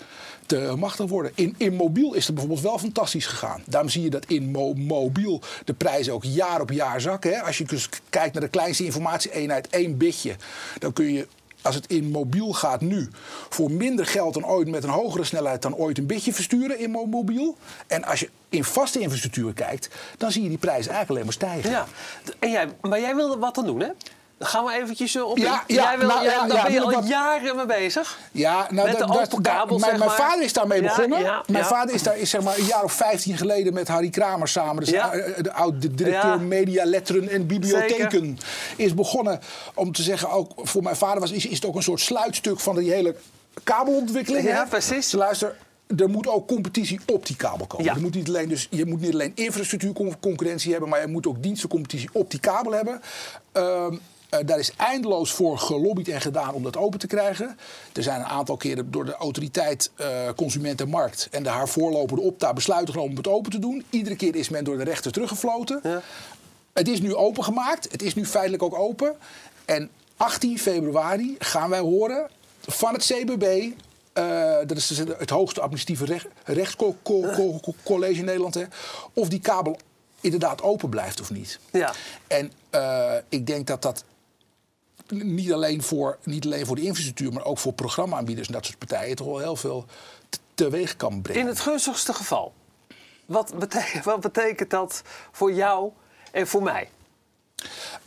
te 0.46 0.74
machtig 0.76 1.08
worden. 1.08 1.32
In, 1.34 1.54
in 1.56 1.74
mobiel 1.74 2.14
is 2.14 2.26
het 2.26 2.34
bijvoorbeeld 2.34 2.64
wel 2.64 2.78
fantastisch 2.78 3.26
gegaan. 3.26 3.62
Daarom 3.66 3.90
zie 3.90 4.02
je 4.02 4.10
dat 4.10 4.24
in 4.26 4.50
mo- 4.50 4.74
mobiel 4.74 5.40
de 5.64 5.74
prijzen 5.74 6.12
ook 6.12 6.24
jaar 6.24 6.60
op 6.60 6.70
jaar 6.70 7.00
zakken. 7.00 7.30
Hè. 7.32 7.42
Als 7.42 7.58
je 7.58 7.64
dus 7.64 7.88
kijkt 8.10 8.32
naar 8.32 8.42
de 8.42 8.48
kleinste 8.48 8.84
informatie-eenheid, 8.84 9.68
één 9.68 9.96
bitje, 9.96 10.36
dan 10.78 10.92
kun 10.92 11.12
je. 11.12 11.26
Als 11.62 11.74
het 11.74 11.86
in 11.86 12.10
mobiel 12.10 12.52
gaat 12.52 12.80
nu, 12.80 13.08
voor 13.48 13.70
minder 13.70 14.06
geld 14.06 14.34
dan 14.34 14.46
ooit 14.46 14.68
met 14.68 14.84
een 14.84 14.90
hogere 14.90 15.24
snelheid 15.24 15.62
dan 15.62 15.74
ooit 15.74 15.98
een 15.98 16.06
bitje 16.06 16.32
versturen 16.32 16.78
in 16.78 16.90
mo- 16.90 17.06
mobiel. 17.06 17.56
En 17.86 18.04
als 18.04 18.20
je 18.20 18.28
in 18.48 18.64
vaste 18.64 18.98
infrastructuur 19.00 19.52
kijkt, 19.52 19.88
dan 20.18 20.32
zie 20.32 20.42
je 20.42 20.48
die 20.48 20.58
prijzen 20.58 20.92
eigenlijk 20.92 21.10
alleen 21.10 21.24
maar 21.24 21.32
stijgen. 21.50 21.70
ja. 21.70 21.86
En 22.38 22.50
jij, 22.50 22.68
maar 22.80 23.00
jij 23.00 23.14
wilde 23.14 23.36
wat 23.38 23.54
dan 23.54 23.66
doen, 23.66 23.80
hè? 23.80 23.88
Gaan 24.42 24.64
we 24.64 24.72
eventjes 24.72 25.14
eh, 25.14 25.22
op. 25.24 25.38
Ja, 25.38 25.44
ja, 25.44 25.62
jij 25.66 25.98
wil, 25.98 26.08
nou, 26.08 26.24
ja, 26.24 26.46
daar 26.46 26.62
ben 26.62 26.72
je 26.72 26.80
al 26.80 27.04
jaren 27.04 27.56
mee 27.56 27.66
bezig. 27.66 28.18
Ja, 28.32 28.66
nou, 28.70 28.88
Met 28.88 28.98
dat- 28.98 29.08
de 29.08 29.20
open 29.20 29.42
kabel, 29.42 29.78
mijn, 29.78 29.90
zeg 29.90 29.98
mijn 29.98 30.10
maar. 30.10 30.18
vader 30.18 30.44
is 30.44 30.52
daarmee 30.52 30.82
begonnen. 30.82 31.42
mijn 31.46 31.64
vader 31.64 31.94
is 31.94 32.02
daar 32.02 32.18
is 32.18 32.30
zeg 32.30 32.42
maar 32.42 32.58
een 32.58 32.64
jaar 32.64 32.82
of 32.84 32.92
15 32.92 33.36
geleden 33.36 33.72
met 33.74 33.88
Harry 33.88 34.08
Kramer 34.10 34.48
samen, 34.48 34.84
dus 34.84 34.88
Ja. 34.92 35.10
de, 35.10 35.34
de 35.38 35.52
oud-directeur 35.52 36.40
media, 36.40 36.84
letteren 36.84 37.28
en 37.28 37.46
bibliotheken, 37.46 38.38
is 38.76 38.94
begonnen 38.94 39.40
om 39.74 39.92
te 39.92 40.02
zeggen, 40.02 40.30
ook 40.30 40.50
voor 40.56 40.82
mijn 40.82 40.96
vader 40.96 41.20
was, 41.20 41.30
is, 41.30 41.46
is 41.46 41.54
het 41.54 41.64
ook 41.66 41.74
een 41.74 41.82
soort 41.82 42.00
sluitstuk 42.00 42.60
van 42.60 42.76
die 42.76 42.90
hele 42.92 43.14
kabelontwikkeling. 43.64 44.46
Ja, 44.48 44.54
hè? 44.62 44.66
precies. 44.68 45.12
Luister, 45.12 45.56
er 45.98 46.08
moet 46.10 46.28
ook 46.28 46.48
competitie 46.48 47.00
op 47.06 47.26
die 47.26 47.36
kabel 47.36 47.66
komen. 47.66 47.86
Ja. 47.86 47.94
Er 47.94 48.00
moet 48.00 48.14
niet 48.14 48.28
alleen, 48.28 48.48
dus, 48.48 48.66
je 48.70 48.86
moet 48.86 49.00
niet 49.00 49.12
alleen 49.12 49.32
infrastructuurconcurrentie 49.34 50.70
hebben, 50.70 50.88
maar 50.88 51.00
je 51.00 51.06
moet 51.06 51.26
ook 51.26 51.42
dienstencompetitie 51.42 52.08
op 52.12 52.30
die 52.30 52.40
kabel 52.40 52.72
hebben. 52.72 53.00
Ehm, 53.52 53.96
eh, 54.30 54.40
daar 54.46 54.58
is 54.58 54.72
eindeloos 54.76 55.32
voor 55.32 55.58
gelobbyd 55.58 56.08
en 56.08 56.20
gedaan 56.20 56.54
om 56.54 56.62
dat 56.62 56.76
open 56.76 56.98
te 56.98 57.06
krijgen. 57.06 57.58
Er 57.92 58.02
zijn 58.02 58.20
een 58.20 58.26
aantal 58.26 58.56
keren 58.56 58.90
door 58.90 59.04
de 59.04 59.14
autoriteit 59.14 59.90
eh 59.96 60.08
Consument 60.36 60.80
en 60.80 60.88
Markt 60.88 61.28
en 61.30 61.42
de 61.42 61.48
haar 61.48 61.68
voorloper 61.68 62.16
de 62.16 62.22
Opta 62.22 62.52
besluiten 62.52 62.94
genomen 62.94 63.12
om 63.12 63.18
het 63.18 63.28
open 63.28 63.50
te 63.50 63.58
doen. 63.58 63.84
Iedere 63.90 64.16
keer 64.16 64.34
is 64.36 64.48
men 64.48 64.64
door 64.64 64.76
de 64.76 64.84
rechter 64.84 65.12
teruggefloten. 65.12 65.80
Ja. 65.82 66.02
Het 66.72 66.88
is 66.88 67.00
nu 67.00 67.14
opengemaakt. 67.14 67.92
Het 67.92 68.02
is 68.02 68.14
nu 68.14 68.26
feitelijk 68.26 68.62
ook 68.62 68.74
open. 68.74 69.16
En 69.64 69.90
18 70.16 70.58
februari 70.58 71.36
gaan 71.38 71.70
wij 71.70 71.78
horen 71.80 72.28
van 72.60 72.92
het 72.92 73.04
CBB. 73.04 73.70
eh, 74.12 74.56
dat 74.66 74.76
is 74.76 74.86
dus 74.86 74.98
het 74.98 75.30
hoogste 75.30 75.60
administratieve 75.60 76.04
recht, 76.12 76.26
rechtscollege 76.44 78.18
in 78.18 78.24
Nederland. 78.24 78.54
Hè, 78.54 78.64
of 79.12 79.28
die 79.28 79.40
kabel 79.40 79.78
inderdaad 80.20 80.62
open 80.62 80.88
blijft 80.88 81.20
of 81.20 81.30
niet. 81.30 81.58
Ja. 81.72 81.92
En 82.26 82.52
eh, 82.70 83.12
ik 83.28 83.46
denk 83.46 83.66
dat 83.66 83.82
dat 83.82 84.04
niet 85.10 85.52
alleen, 85.52 85.82
voor, 85.82 86.18
niet 86.24 86.44
alleen 86.44 86.66
voor 86.66 86.76
de 86.76 86.82
infrastructuur, 86.82 87.32
maar 87.32 87.44
ook 87.44 87.58
voor 87.58 87.72
programmaaanbieders 87.72 88.46
en 88.46 88.52
dat 88.52 88.64
soort 88.64 88.78
partijen 88.78 89.16
toch 89.16 89.26
wel 89.26 89.38
heel 89.38 89.56
veel 89.56 89.84
teweeg 90.54 90.96
kan 90.96 91.22
brengen. 91.22 91.40
In 91.40 91.46
het 91.48 91.60
gunstigste 91.60 92.14
geval. 92.14 92.52
Wat 93.26 93.58
betekent, 93.58 94.04
wat 94.12 94.20
betekent 94.20 94.70
dat 94.70 95.02
voor 95.32 95.52
jou 95.52 95.90
en 96.32 96.46
voor 96.46 96.62
mij? 96.62 96.88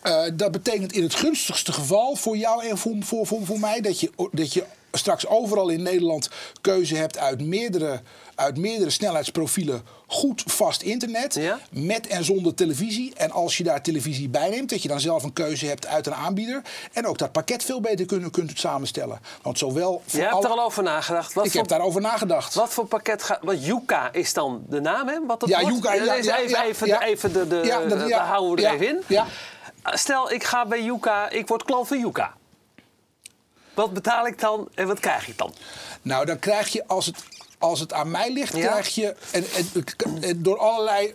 Eh, 0.01 0.23
dat 0.33 0.51
betekent 0.51 0.93
in 0.93 1.03
het 1.03 1.15
gunstigste 1.15 1.73
geval 1.73 2.15
voor 2.15 2.37
jou 2.37 2.65
en 2.65 2.77
voor, 2.77 2.95
voor, 2.99 3.27
voor, 3.27 3.45
voor 3.45 3.59
mij 3.59 3.81
dat 3.81 3.99
je, 3.99 4.11
dat 4.31 4.53
je 4.53 4.65
straks 4.91 5.27
overal 5.27 5.69
in 5.69 5.81
Nederland 5.81 6.29
keuze 6.61 6.95
hebt 6.95 7.17
uit 7.17 7.41
meerdere, 7.41 8.01
uit 8.35 8.57
meerdere 8.57 8.89
snelheidsprofielen 8.89 9.81
goed 10.07 10.43
vast 10.45 10.81
internet. 10.81 11.33
Ja. 11.35 11.59
Met 11.71 12.07
en 12.07 12.23
zonder 12.23 12.53
televisie. 12.53 13.13
En 13.15 13.31
als 13.31 13.57
je 13.57 13.63
daar 13.63 13.81
televisie 13.81 14.29
bij 14.29 14.49
neemt, 14.49 14.69
dat 14.69 14.81
je 14.81 14.87
dan 14.87 14.99
zelf 14.99 15.23
een 15.23 15.33
keuze 15.33 15.65
hebt 15.65 15.87
uit 15.87 16.07
een 16.07 16.13
aanbieder. 16.15 16.61
En 16.93 17.07
ook 17.07 17.17
dat 17.17 17.31
pakket 17.31 17.63
veel 17.63 17.81
beter 17.81 18.05
kunt, 18.05 18.31
kunt 18.31 18.59
samenstellen. 18.59 19.19
Want 19.41 19.57
zowel 19.57 20.01
voor 20.07 20.19
Jij 20.19 20.29
hebt 20.29 20.43
er 20.43 20.49
al 20.49 20.61
over 20.63 20.83
nagedacht. 20.83 21.33
Wat 21.33 21.45
Ik 21.45 21.51
voor, 21.51 21.59
heb 21.59 21.69
daarover 21.69 22.01
nagedacht. 22.01 22.53
wat 22.53 22.69
voor 22.73 22.85
pakket 22.85 23.23
gaat. 23.23 23.39
Want 23.41 23.65
Yuka 23.65 24.11
is 24.11 24.33
dan 24.33 24.63
de 24.69 24.81
naam, 24.81 25.07
hè? 25.07 25.25
Wat 25.25 25.41
het 25.41 25.49
Ja, 25.49 25.61
wordt? 25.61 25.75
Yuka, 25.75 25.93
ja, 25.93 26.15
even, 26.15 26.35
even, 26.63 26.87
de, 26.87 26.99
even 27.05 27.33
de, 27.33 27.47
de, 27.47 27.61
Ja, 27.63 27.79
dat- 27.85 28.09
daar 28.09 28.25
houden 28.25 28.55
we 28.65 28.69
er 28.69 28.73
even 28.73 28.87
in. 28.87 29.01
ja. 29.07 29.25
Stel, 29.83 30.31
ik 30.31 30.43
ga 30.43 30.65
bij 30.65 30.83
Yuka, 30.83 31.29
ik 31.29 31.47
word 31.47 31.63
klant 31.63 31.87
van 31.87 31.99
Yuka. 31.99 32.33
Wat 33.73 33.93
betaal 33.93 34.27
ik 34.27 34.39
dan 34.39 34.67
en 34.75 34.87
wat 34.87 34.99
krijg 34.99 35.27
ik 35.27 35.37
dan? 35.37 35.53
Nou, 36.01 36.25
dan 36.25 36.39
krijg 36.39 36.67
je, 36.67 36.87
als 36.87 37.05
het, 37.05 37.23
als 37.63 37.79
het 37.79 37.93
aan 37.93 38.11
mij 38.11 38.31
ligt, 38.33 38.55
Ja. 38.55 38.67
krijg 38.71 38.87
je... 38.95 39.15
En, 39.31 39.43
en, 39.55 39.85
en 40.21 40.43
door 40.43 40.57
allerlei 40.57 41.13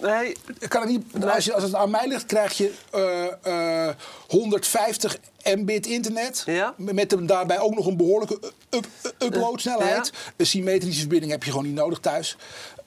Nee, 0.00 0.36
kan 0.68 0.80
het 0.80 0.90
niet, 0.90 1.24
als, 1.24 1.44
je, 1.44 1.54
als 1.54 1.62
het 1.62 1.74
aan 1.74 1.90
mij 1.90 2.08
ligt, 2.08 2.26
krijg 2.26 2.56
je 2.56 2.72
eh, 2.90 3.86
eh, 3.88 3.94
150 4.28 5.18
mbit 5.56 5.86
internet. 5.86 6.42
Ja. 6.46 6.74
Met 6.76 7.12
een, 7.12 7.26
daarbij 7.26 7.58
ook 7.60 7.74
nog 7.74 7.86
een 7.86 7.96
behoorlijke 7.96 8.34
up- 8.34 8.52
up- 8.70 9.14
uploadsnelheid. 9.18 10.10
Ja. 10.14 10.32
Een 10.36 10.46
symmetrische 10.46 11.00
verbinding 11.00 11.32
heb 11.32 11.42
je 11.44 11.50
gewoon 11.50 11.66
niet 11.66 11.74
nodig 11.74 11.98
thuis. 11.98 12.36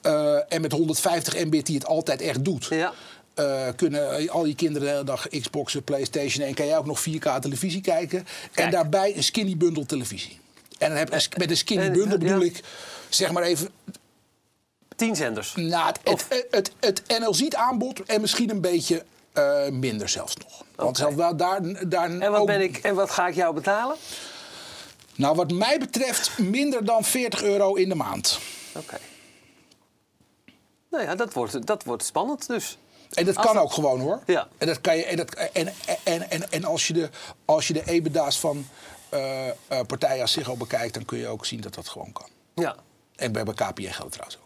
Eh, 0.02 0.52
en 0.52 0.60
met 0.60 0.72
150 0.72 1.44
mbit 1.44 1.66
die 1.66 1.74
het 1.76 1.86
altijd 1.86 2.20
echt 2.20 2.44
doet. 2.44 2.66
Ja. 2.70 2.92
eh, 3.34 3.66
kunnen 3.76 4.28
al 4.30 4.44
je 4.44 4.54
kinderen 4.54 4.88
de 4.88 4.92
hele 4.92 5.04
dag 5.04 5.28
Xboxen, 5.28 5.82
Playstation 5.84 6.46
en 6.46 6.54
kan 6.54 6.66
jij 6.66 6.78
ook 6.78 6.86
nog 6.86 7.00
4K 7.00 7.38
televisie 7.40 7.80
kijken. 7.80 8.26
En 8.54 8.70
daarbij 8.70 9.16
een 9.16 9.24
skinny 9.24 9.56
bundle 9.56 9.86
televisie. 9.86 10.38
En 10.78 10.88
dan 10.88 10.98
heb 10.98 11.12
je 11.20 11.28
met 11.36 11.50
een 11.50 11.56
skinny 11.56 11.90
bundle 11.90 12.18
bedoel 12.18 12.40
ik, 12.42 12.60
zeg 13.08 13.32
maar 13.32 13.42
even, 13.42 13.68
tien 14.96 15.16
zenders. 15.16 15.54
nou, 15.54 15.86
het, 15.86 15.98
Of- 16.04 16.28
het, 16.28 16.46
het, 16.50 16.72
het 16.80 17.02
NLZ-aanbod 17.20 18.02
en 18.02 18.20
misschien 18.20 18.50
een 18.50 18.60
beetje 18.60 19.04
eh, 19.32 19.68
minder 19.68 20.08
zelfs 20.08 20.36
nog. 20.36 20.64
Want 20.74 20.96
zelfs 20.96 21.14
wel 21.14 21.36
daar, 21.36 21.88
daar 21.88 22.10
En 22.10 22.30
wat, 22.30 22.40
ook- 22.40 22.46
ben 22.46 22.60
ik, 22.60 22.76
en 22.76 22.94
wat 22.94 23.10
ga 23.10 23.26
ik 23.28 23.34
jou 23.34 23.54
betalen? 23.54 23.96
Nou, 25.14 25.34
wat 25.36 25.52
mij 25.52 25.78
betreft 25.78 26.38
minder 26.38 26.84
dan 26.84 27.04
40 27.04 27.42
euro 27.42 27.74
in 27.74 27.88
de 27.88 27.94
maand. 27.94 28.38
Oké. 28.76 28.98
Nou 30.90 31.04
ja, 31.04 31.14
dat 31.14 31.32
wordt, 31.32 31.66
dat 31.66 31.84
wordt 31.84 32.04
spannend 32.04 32.46
dus. 32.46 32.78
En 33.14 33.24
dat 33.24 33.36
Als 33.36 33.46
kan 33.46 33.54
het- 33.54 33.64
ook 33.64 33.72
gewoon 33.72 34.00
hoor. 34.00 34.20
Ja. 34.26 34.48
En, 34.58 34.66
dat 34.66 34.80
kan 34.80 34.96
je, 34.96 35.04
en, 35.04 35.16
dat, 35.16 35.30
en, 35.34 35.72
en, 36.04 36.30
en, 36.30 36.50
en 36.52 36.64
als 36.64 36.86
je 36.86 36.92
de, 36.92 37.08
als 37.44 37.66
je 37.66 37.72
de 37.72 37.82
EBITDA's 37.86 38.38
van 38.40 38.66
partijen 39.86 40.20
als 40.22 40.32
Ziggo 40.32 40.56
bekijkt... 40.56 40.94
dan 40.94 41.04
kun 41.04 41.18
je 41.18 41.26
ook 41.28 41.46
zien 41.46 41.60
dat 41.60 41.74
dat 41.74 41.88
gewoon 41.88 42.12
kan. 42.12 42.28
Ja. 42.54 42.76
En 43.16 43.32
bij, 43.32 43.44
bij 43.44 43.54
KPN 43.54 43.82
geldt 43.90 44.12
trouwens 44.12 44.38
ook. 44.38 44.44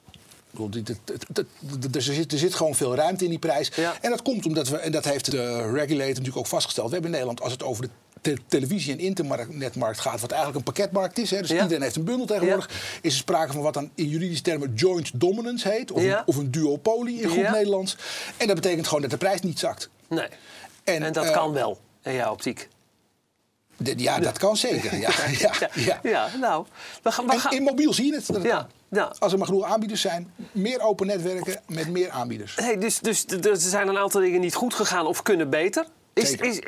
Er 1.94 2.02
zit, 2.02 2.32
er 2.32 2.38
zit 2.38 2.54
gewoon 2.54 2.74
veel 2.74 2.94
ruimte 2.94 3.24
in 3.24 3.30
die 3.30 3.38
prijs. 3.38 3.70
Ja. 3.74 3.94
En 4.00 4.10
dat 4.10 4.22
komt 4.22 4.46
omdat 4.46 4.68
we, 4.68 4.76
en 4.76 4.92
dat 4.92 5.04
heeft 5.04 5.30
de 5.30 5.70
regulator 5.72 6.08
natuurlijk 6.08 6.36
ook 6.36 6.46
vastgesteld. 6.46 6.86
We 6.86 6.92
hebben 6.92 7.10
in 7.10 7.16
Nederland, 7.16 7.40
als 7.42 7.52
het 7.52 7.62
over 7.62 7.82
de 7.82 7.90
te- 8.20 8.38
televisie- 8.48 8.92
en 8.92 8.98
internetmarkt 8.98 10.00
gaat, 10.00 10.20
wat 10.20 10.30
eigenlijk 10.30 10.58
een 10.66 10.72
pakketmarkt 10.72 11.18
is. 11.18 11.30
Hè, 11.30 11.40
dus 11.40 11.50
Ja. 11.50 11.62
iedereen 11.62 11.82
heeft 11.82 11.96
een 11.96 12.04
bundel 12.04 12.26
tegenwoordig. 12.26 12.70
Is 13.02 13.12
er 13.12 13.18
sprake 13.18 13.52
van 13.52 13.62
wat 13.62 13.74
dan 13.74 13.90
in 13.94 14.08
juridische 14.08 14.42
termen 14.42 14.72
joint 14.74 15.20
dominance 15.20 15.68
heet. 15.68 15.90
Of, 15.90 16.02
een, 16.02 16.22
of 16.26 16.36
een 16.36 16.50
duopolie 16.50 17.20
in 17.22 17.28
goed. 17.28 17.50
Nederlands. 17.50 17.96
En 18.36 18.46
dat 18.46 18.56
betekent 18.56 18.86
gewoon 18.86 19.02
dat 19.02 19.10
de 19.10 19.16
prijs 19.16 19.40
niet 19.40 19.58
zakt. 19.58 19.88
Nee. 20.08 20.28
En, 20.84 21.12
dat 21.12 21.24
eh, 21.24 21.32
kan 21.32 21.52
wel, 21.52 21.78
in 22.02 22.14
jouw 22.14 22.32
optiek. 22.32 22.68
De- 23.80 23.94
ja, 23.96 24.18
dat 24.18 24.38
kan 24.38 24.56
zeker. 24.56 24.96
Ja, 24.98 25.10
ja, 25.38 25.52
ja. 25.74 26.00
ja 26.02 26.28
nou. 26.40 26.66
We 27.02 27.12
gaan, 27.12 27.26
we 27.26 27.38
gaan, 27.38 27.52
in 27.52 27.62
mobiel 27.62 27.92
zie 27.92 28.06
je 28.06 28.14
het. 28.14 28.26
dat 28.26 28.42
Ja, 28.42 28.66
ja. 28.88 29.12
Als 29.18 29.32
er 29.32 29.38
maar 29.38 29.46
genoeg 29.46 29.64
aanbieders 29.64 30.00
zijn, 30.00 30.32
meer 30.52 30.80
open 30.80 31.06
netwerken 31.06 31.60
met 31.66 31.88
meer 31.88 32.10
aanbieders. 32.10 32.56
Hey, 32.56 32.78
dus, 32.78 32.98
dus 32.98 33.24
er 33.42 33.56
zijn 33.56 33.88
een 33.88 33.98
aantal 33.98 34.20
dingen 34.20 34.40
niet 34.40 34.54
goed 34.54 34.74
gegaan 34.74 35.06
of 35.06 35.22
kunnen 35.22 35.50
beter. 35.50 35.84
Is, 36.12 36.32
is, 36.32 36.60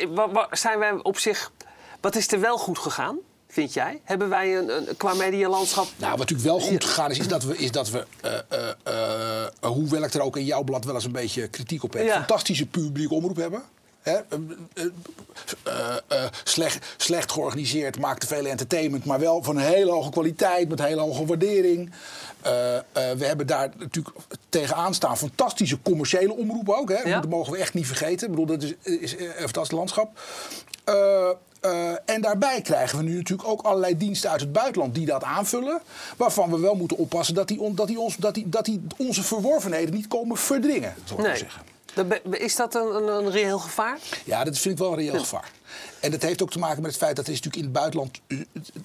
zijn 0.51 0.79
wij 0.79 0.93
op 1.03 1.19
zich. 1.19 1.53
Wat 2.01 2.17
is 2.17 2.33
er 2.33 2.41
wel 2.41 2.59
goed 2.59 2.79
gegaan, 2.79 3.19
vind 3.49 3.73
jij? 3.75 4.01
Hebben 4.05 4.29
wij 4.29 4.57
een, 4.57 4.77
een, 4.77 4.97
qua 4.97 5.15
medialandschap. 5.15 5.87
Nou, 5.97 6.11
wat 6.11 6.19
natuurlijk 6.19 6.49
wel 6.49 6.61
goed 6.61 6.85
gegaan 6.85 7.11
is, 7.11 7.19
is 7.19 7.29
dat 7.29 7.45
we, 7.45 7.57
is 7.57 7.71
dat 7.71 7.91
we 7.91 8.07
eh, 8.21 8.69
eh, 8.83 9.71
hoewel 9.71 10.03
ik 10.03 10.15
er 10.15 10.21
ook 10.21 10.37
in 10.37 10.45
jouw 10.45 10.63
blad 10.63 10.85
wel 10.85 10.95
eens 10.95 11.05
een 11.05 11.13
beetje 11.13 11.49
kritiek 11.49 11.83
op 11.83 11.93
heb, 11.93 12.05
Ja. 12.07 12.15
fantastische 12.15 12.67
publieke 12.67 13.15
omroep 13.15 13.37
hebben. 13.37 13.63
Hè? 14.03 14.13
eh, 14.13 14.85
eh, 15.63 15.97
eh, 16.09 16.25
slecht, 16.45 16.95
slecht 16.97 17.33
georganiseerd, 17.33 17.99
maakt 17.99 18.21
te 18.21 18.27
veel 18.27 18.47
entertainment, 18.47 19.05
maar 19.05 19.19
wel 19.21 19.43
van 19.43 19.57
een 19.57 19.63
hele 19.65 19.91
hoge 19.91 20.11
kwaliteit, 20.11 20.69
met 20.69 20.83
hele 20.83 21.01
hoge 21.01 21.25
waardering. 21.27 21.93
We 22.93 23.25
hebben 23.25 23.47
daar 23.47 23.71
natuurlijk 23.79 24.17
tegenaan 24.49 24.95
staan 24.95 25.17
fantastische 25.19 25.79
commerciële 25.83 26.33
omroepen 26.33 26.77
ook. 26.77 26.89
Hè? 26.89 27.01
Ja. 27.03 27.21
Dat 27.21 27.31
mogen 27.31 27.53
we 27.53 27.59
echt 27.59 27.75
niet 27.75 27.87
vergeten. 27.87 28.27
Ik 28.29 28.31
bedoel, 28.35 28.47
dat 28.59 28.63
is, 28.63 28.75
is 28.83 29.13
een 29.19 29.33
fantastisch 29.37 29.77
landschap. 29.79 30.21
En 32.05 32.21
daarbij 32.21 32.61
krijgen 32.61 32.99
we 32.99 33.05
nu 33.05 33.17
natuurlijk 33.17 33.49
ook 33.49 33.63
allerlei 33.63 33.97
diensten 33.97 34.31
uit 34.31 34.41
het 34.41 34.53
buitenland 34.53 34.95
die 34.95 35.07
dat 35.07 35.23
aanvullen. 35.25 35.81
Waarvan 36.17 36.51
we 36.51 36.59
wel 36.59 36.75
moeten 36.75 36.97
oppassen 36.97 37.35
dat 37.35 37.49
die, 37.49 37.61
on- 37.61 37.75
dat 37.75 37.87
die, 37.87 37.99
ons, 38.01 38.17
dat 38.17 38.35
die, 38.35 38.49
dat 38.49 38.65
die 38.65 38.81
onze 38.97 39.23
verworvenheden 39.23 39.95
niet 39.95 40.09
komen 40.09 40.37
verdringen. 40.37 40.95
Zal 41.05 41.19
ik 41.19 41.27
Nee. 41.27 41.37
zeggen. 41.37 41.63
Is 42.31 42.57
dat 42.57 42.75
een, 42.75 42.95
een, 42.95 43.09
een 43.09 43.31
reëel 43.31 43.59
gevaar? 43.59 43.99
Ja, 44.25 44.45
dat 44.45 44.59
vind 44.59 44.75
ik 44.75 44.81
wel 44.81 44.93
een 44.93 44.99
reëel 44.99 45.19
gevaar. 45.19 45.51
En 46.01 46.11
dat 46.11 46.23
heeft 46.23 46.43
ook 46.43 46.51
te 46.51 46.59
maken 46.59 46.83
met 46.83 46.91
het 46.91 47.01
feit 47.01 47.17
dat 47.17 47.27
er 47.27 47.33
is 47.33 47.41
natuurlijk 47.41 47.63
in 47.67 47.71
het 47.71 47.81
buitenland. 47.81 48.21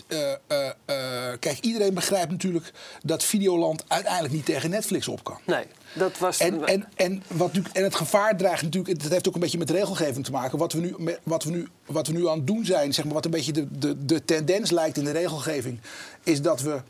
eh, 0.07 0.31
eh, 0.47 0.67
eh, 0.85 1.39
kijk, 1.39 1.59
iedereen 1.59 1.93
begrijpt 1.93 2.31
natuurlijk 2.31 2.71
dat 3.03 3.23
Videoland 3.23 3.83
uiteindelijk 3.87 4.33
niet 4.33 4.45
tegen 4.45 4.69
Netflix 4.69 5.07
op 5.07 5.23
kan. 5.23 5.37
Nee, 5.45 5.65
dat 5.93 6.17
was. 6.17 6.39
En, 6.39 6.65
en, 6.65 6.87
en, 6.95 7.23
wat 7.27 7.51
en 7.73 7.83
het 7.83 7.95
gevaar 7.95 8.37
dreigt 8.37 8.61
natuurlijk, 8.63 9.01
dat 9.01 9.11
heeft 9.11 9.27
ook 9.27 9.33
een 9.33 9.39
beetje 9.39 9.57
met 9.57 9.69
regelgeving 9.69 10.25
te 10.25 10.31
maken. 10.31 10.57
Wat 10.57 10.73
we 10.73 10.79
nu, 10.79 10.95
wat 11.23 11.43
we 11.43 11.49
nu, 11.49 11.67
wat 11.85 12.07
we 12.07 12.13
nu 12.13 12.27
aan 12.27 12.37
het 12.37 12.47
doen 12.47 12.65
zijn, 12.65 12.93
zeg 12.93 13.05
maar, 13.05 13.13
wat 13.13 13.25
een 13.25 13.31
beetje 13.31 13.51
de, 13.51 13.67
de, 13.79 14.05
de 14.05 14.25
tendens 14.25 14.71
lijkt 14.71 14.97
in 14.97 15.03
de 15.03 15.11
regelgeving, 15.11 15.79
is 16.23 16.41
dat 16.41 16.61
we 16.61 16.81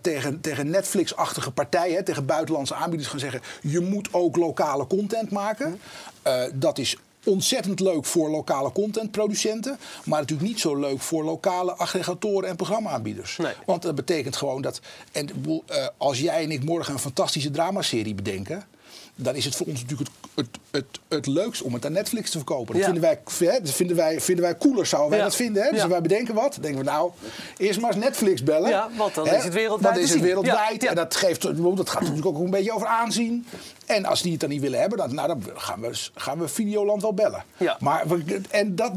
tegen, 0.00 0.40
tegen 0.40 0.70
Netflix-achtige 0.70 1.50
partijen, 1.50 2.04
tegen 2.04 2.26
buitenlandse 2.26 2.74
aanbieders 2.74 3.10
gaan 3.10 3.18
zeggen: 3.18 3.40
je 3.62 3.80
moet 3.80 4.08
ook 4.12 4.36
lokale 4.36 4.86
content 4.86 5.30
maken. 5.30 5.80
Eh, 6.22 6.42
dat 6.54 6.78
is 6.78 6.96
ontzettend 7.24 7.80
leuk 7.80 8.04
voor 8.04 8.30
lokale 8.30 8.72
contentproducenten, 8.72 9.78
maar 10.04 10.20
natuurlijk 10.20 10.48
niet 10.48 10.60
zo 10.60 10.76
leuk 10.76 11.00
voor 11.00 11.24
lokale 11.24 11.72
aggregatoren 11.72 12.48
en 12.48 12.56
programmaaanbieders. 12.56 13.36
Nee. 13.36 13.52
Want 13.66 13.82
dat 13.82 13.94
betekent 13.94 14.36
gewoon 14.36 14.62
dat. 14.62 14.80
En 15.12 15.28
eh, 15.66 15.86
als 15.96 16.20
jij 16.20 16.42
en 16.42 16.50
ik 16.50 16.64
morgen 16.64 16.92
een 16.92 16.98
fantastische 16.98 17.50
dramaserie 17.50 18.14
bedenken. 18.14 18.64
Dan 19.20 19.34
is 19.34 19.44
het 19.44 19.56
voor 19.56 19.66
ons 19.66 19.82
natuurlijk 19.82 20.10
het, 20.34 20.46
het, 20.46 20.58
het, 20.70 20.86
het 21.08 21.26
leukst 21.26 21.62
om 21.62 21.74
het 21.74 21.84
aan 21.86 21.92
Netflix 21.92 22.30
te 22.30 22.36
verkopen. 22.36 22.66
Dat 22.66 22.76
Ja. 22.76 22.84
vinden, 22.84 23.02
wij, 23.02 23.18
hè, 23.38 23.60
dat 23.60 23.70
vinden, 23.72 23.96
wij, 23.96 24.20
vinden 24.20 24.44
wij 24.44 24.56
cooler, 24.56 24.86
zouden 24.86 25.10
wij 25.10 25.18
Ja. 25.18 25.24
dat 25.24 25.34
vinden. 25.34 25.62
Hè? 25.62 25.70
Dus 25.70 25.80
Ja. 25.80 25.88
wij 25.88 26.00
bedenken 26.00 26.34
wat. 26.34 26.52
Dan 26.52 26.62
denken 26.62 26.84
we 26.84 26.90
nou, 26.90 27.10
eerst 27.56 27.80
maar 27.80 27.94
eens 27.94 28.04
Netflix 28.04 28.42
bellen. 28.42 28.70
Ja, 28.70 28.88
want 28.96 29.14
dan 29.14 29.28
Hè? 29.28 29.36
is 29.36 29.44
het 29.44 29.52
wereldwijd 29.52 29.94
Dan 29.94 30.02
te 30.02 30.08
is 30.08 30.14
het 30.14 30.24
wereldwijd. 30.24 30.84
En 30.84 30.94
dat, 30.94 31.16
geeft, 31.16 31.42
dat 31.76 31.90
gaat 31.90 32.00
natuurlijk 32.00 32.26
ook 32.26 32.38
een 32.38 32.50
beetje 32.50 32.72
over 32.72 32.86
aanzien. 32.86 33.46
En 33.86 34.04
als 34.04 34.22
die 34.22 34.30
het 34.32 34.40
dan 34.40 34.50
niet 34.50 34.60
willen 34.60 34.80
hebben, 34.80 34.98
dan, 34.98 35.14
nou, 35.14 35.28
dan 35.28 35.42
gaan, 35.54 35.80
we, 35.80 35.90
gaan 36.14 36.38
we 36.38 36.48
Videoland 36.48 37.02
wel 37.02 37.14
bellen. 37.14 37.44
Ja. 37.56 37.76
Maar 37.80 38.08
we, 38.08 38.40
en 38.50 38.74
dat 38.76 38.92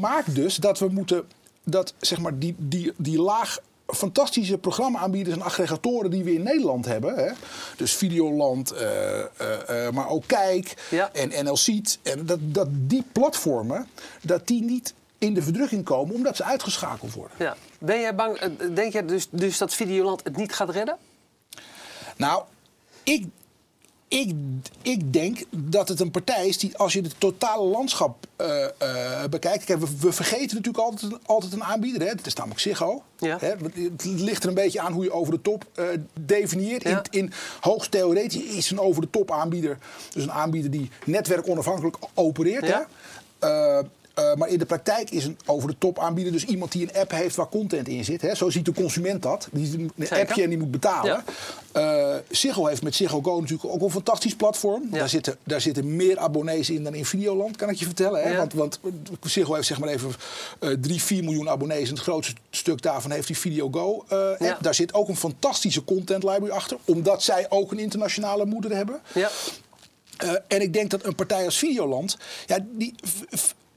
maakt 0.00 0.34
dus 0.34 0.56
dat 0.56 0.78
we 0.78 0.88
moeten, 0.88 1.24
dat 1.64 1.94
zeg 1.98 2.18
maar 2.18 2.38
die, 2.38 2.54
die, 2.58 2.92
die 2.96 3.20
laag 3.20 3.58
fantastische 3.94 4.58
programma-aanbieders 4.58 5.36
en 5.36 5.42
aggregatoren 5.42 6.10
die 6.10 6.24
we 6.24 6.32
in 6.32 6.42
Nederland 6.42 6.84
hebben. 6.84 7.14
Hè? 7.14 7.32
Dus 7.76 7.94
Videoland, 7.94 8.70
eh, 8.70 9.20
eh, 9.20 9.86
eh, 9.86 9.92
maar 9.92 10.08
ook 10.08 10.24
Kijk 10.26 10.74
Ja. 10.90 11.10
en 11.12 11.44
NL 11.44 11.56
Seat. 11.56 11.98
En 12.02 12.26
dat, 12.26 12.38
dat 12.42 12.68
die 12.70 13.04
platformen, 13.12 13.86
dat 14.22 14.46
die 14.46 14.62
niet 14.62 14.94
in 15.18 15.34
de 15.34 15.42
verdrukking 15.42 15.84
komen 15.84 16.14
omdat 16.14 16.36
ze 16.36 16.44
uitgeschakeld 16.44 17.12
worden. 17.12 17.36
Ja. 17.38 17.56
Ben 17.78 18.00
jij 18.00 18.14
bang, 18.14 18.56
denk 18.74 18.92
jij 18.92 19.04
dus, 19.04 19.26
dus 19.30 19.58
dat 19.58 19.74
Videoland 19.74 20.20
het 20.24 20.36
niet 20.36 20.52
gaat 20.52 20.70
redden? 20.70 20.96
Nou, 22.16 22.42
ik, 23.02 23.26
ik, 24.10 24.34
ik 24.82 25.12
denk 25.12 25.42
dat 25.50 25.88
het 25.88 26.00
een 26.00 26.10
partij 26.10 26.46
is 26.46 26.58
die, 26.58 26.76
als 26.78 26.92
je 26.92 27.00
het 27.00 27.14
totale 27.18 27.64
landschap 27.64 28.26
eh, 28.36 28.64
eh, 28.64 29.28
bekijkt. 29.30 29.64
Kijk, 29.64 29.78
we, 29.78 29.86
we 30.00 30.12
vergeten 30.12 30.56
natuurlijk 30.56 30.84
altijd, 30.84 31.12
altijd 31.26 31.52
een 31.52 31.64
aanbieder. 31.64 32.08
Hè? 32.08 32.14
Dat 32.14 32.26
is 32.26 32.34
namelijk 32.34 32.60
Ziggo. 32.60 33.02
Ja. 33.18 33.36
Hè? 33.40 33.48
Het 33.48 34.04
ligt 34.04 34.42
er 34.42 34.48
een 34.48 34.54
beetje 34.54 34.80
aan 34.80 34.92
hoe 34.92 35.04
je 35.04 35.12
over 35.12 35.32
de 35.32 35.42
top 35.42 35.66
eh, 35.74 35.84
definieert. 36.20 36.82
Ja. 36.82 37.02
In, 37.10 37.20
in 37.20 37.32
hoogst 37.60 37.90
theoretisch 37.90 38.42
is 38.42 38.70
een 38.70 38.80
over 38.80 39.02
de 39.02 39.10
top 39.10 39.30
aanbieder. 39.30 39.78
Dus 40.12 40.22
een 40.22 40.32
aanbieder 40.32 40.70
die 40.70 40.90
netwerkonafhankelijk 41.04 41.96
opereert. 42.14 42.66
Ja. 42.66 42.86
Hè? 43.38 43.82
Eh, 44.20 44.30
eh, 44.30 44.36
maar 44.36 44.48
in 44.48 44.58
de 44.58 44.66
praktijk 44.66 45.10
is 45.10 45.24
een 45.24 45.38
over 45.46 45.68
de 45.68 45.74
top 45.78 45.98
aanbieder 45.98 46.32
dus 46.32 46.44
iemand 46.44 46.72
die 46.72 46.82
een 46.82 47.00
app 47.00 47.10
heeft 47.10 47.36
waar 47.36 47.48
content 47.48 47.88
in 47.88 48.04
zit. 48.04 48.22
Hè? 48.22 48.34
Zo 48.34 48.50
ziet 48.50 48.64
de 48.64 48.72
consument 48.72 49.22
dat. 49.22 49.48
Die 49.52 49.66
ziet 49.66 49.74
een 49.74 49.92
Zeker. 49.96 50.20
appje 50.20 50.42
en 50.42 50.48
die 50.48 50.58
moet 50.58 50.70
betalen. 50.70 51.24
Eh 51.72 52.14
Ziggo 52.30 52.66
heeft 52.66 52.82
met 52.82 52.94
Ziggo 52.94 53.20
Go 53.22 53.40
natuurlijk 53.40 53.72
ook 53.74 53.80
een 53.80 53.90
fantastisch 53.90 54.34
platform. 54.34 54.82
Ja. 54.90 54.98
Daar, 54.98 55.08
zitten, 55.08 55.36
daar 55.44 55.60
zitten 55.60 55.96
meer 55.96 56.18
abonnees 56.18 56.70
in 56.70 56.84
dan 56.84 56.94
in 56.94 57.04
Videoland, 57.04 57.56
kan 57.56 57.68
ik 57.68 57.76
je 57.76 57.84
vertellen. 57.84 58.22
Hè? 58.22 58.30
Ja. 58.30 58.36
Want, 58.36 58.52
want 58.54 58.80
Ziggo 59.22 59.54
heeft 59.54 59.66
zeg 59.66 59.78
maar 59.78 59.88
even 59.88 60.12
eh 60.58 60.70
3, 60.80 61.02
4 61.02 61.24
miljoen 61.24 61.48
abonnees. 61.48 61.88
En 61.88 61.94
het 61.94 62.02
grootste 62.02 62.34
stuk 62.50 62.82
daarvan 62.82 63.10
heeft 63.10 63.26
die 63.26 63.38
Video 63.38 63.70
Go 63.70 64.04
eh, 64.08 64.18
app. 64.18 64.40
Ja. 64.40 64.58
Daar 64.60 64.74
zit 64.74 64.94
ook 64.94 65.08
een 65.08 65.16
fantastische 65.16 65.84
content 65.84 66.22
library 66.22 66.50
achter. 66.50 66.76
Omdat 66.84 67.22
zij 67.22 67.46
ook 67.48 67.72
een 67.72 67.78
internationale 67.78 68.44
moeder 68.44 68.76
hebben. 68.76 69.00
Ja. 69.12 69.30
Eh, 70.16 70.32
en 70.48 70.60
ik 70.60 70.72
denk 70.72 70.90
dat 70.90 71.04
een 71.04 71.14
partij 71.14 71.44
als 71.44 71.58
Videoland. 71.58 72.16
Ja, 72.46 72.58
die, 72.70 72.94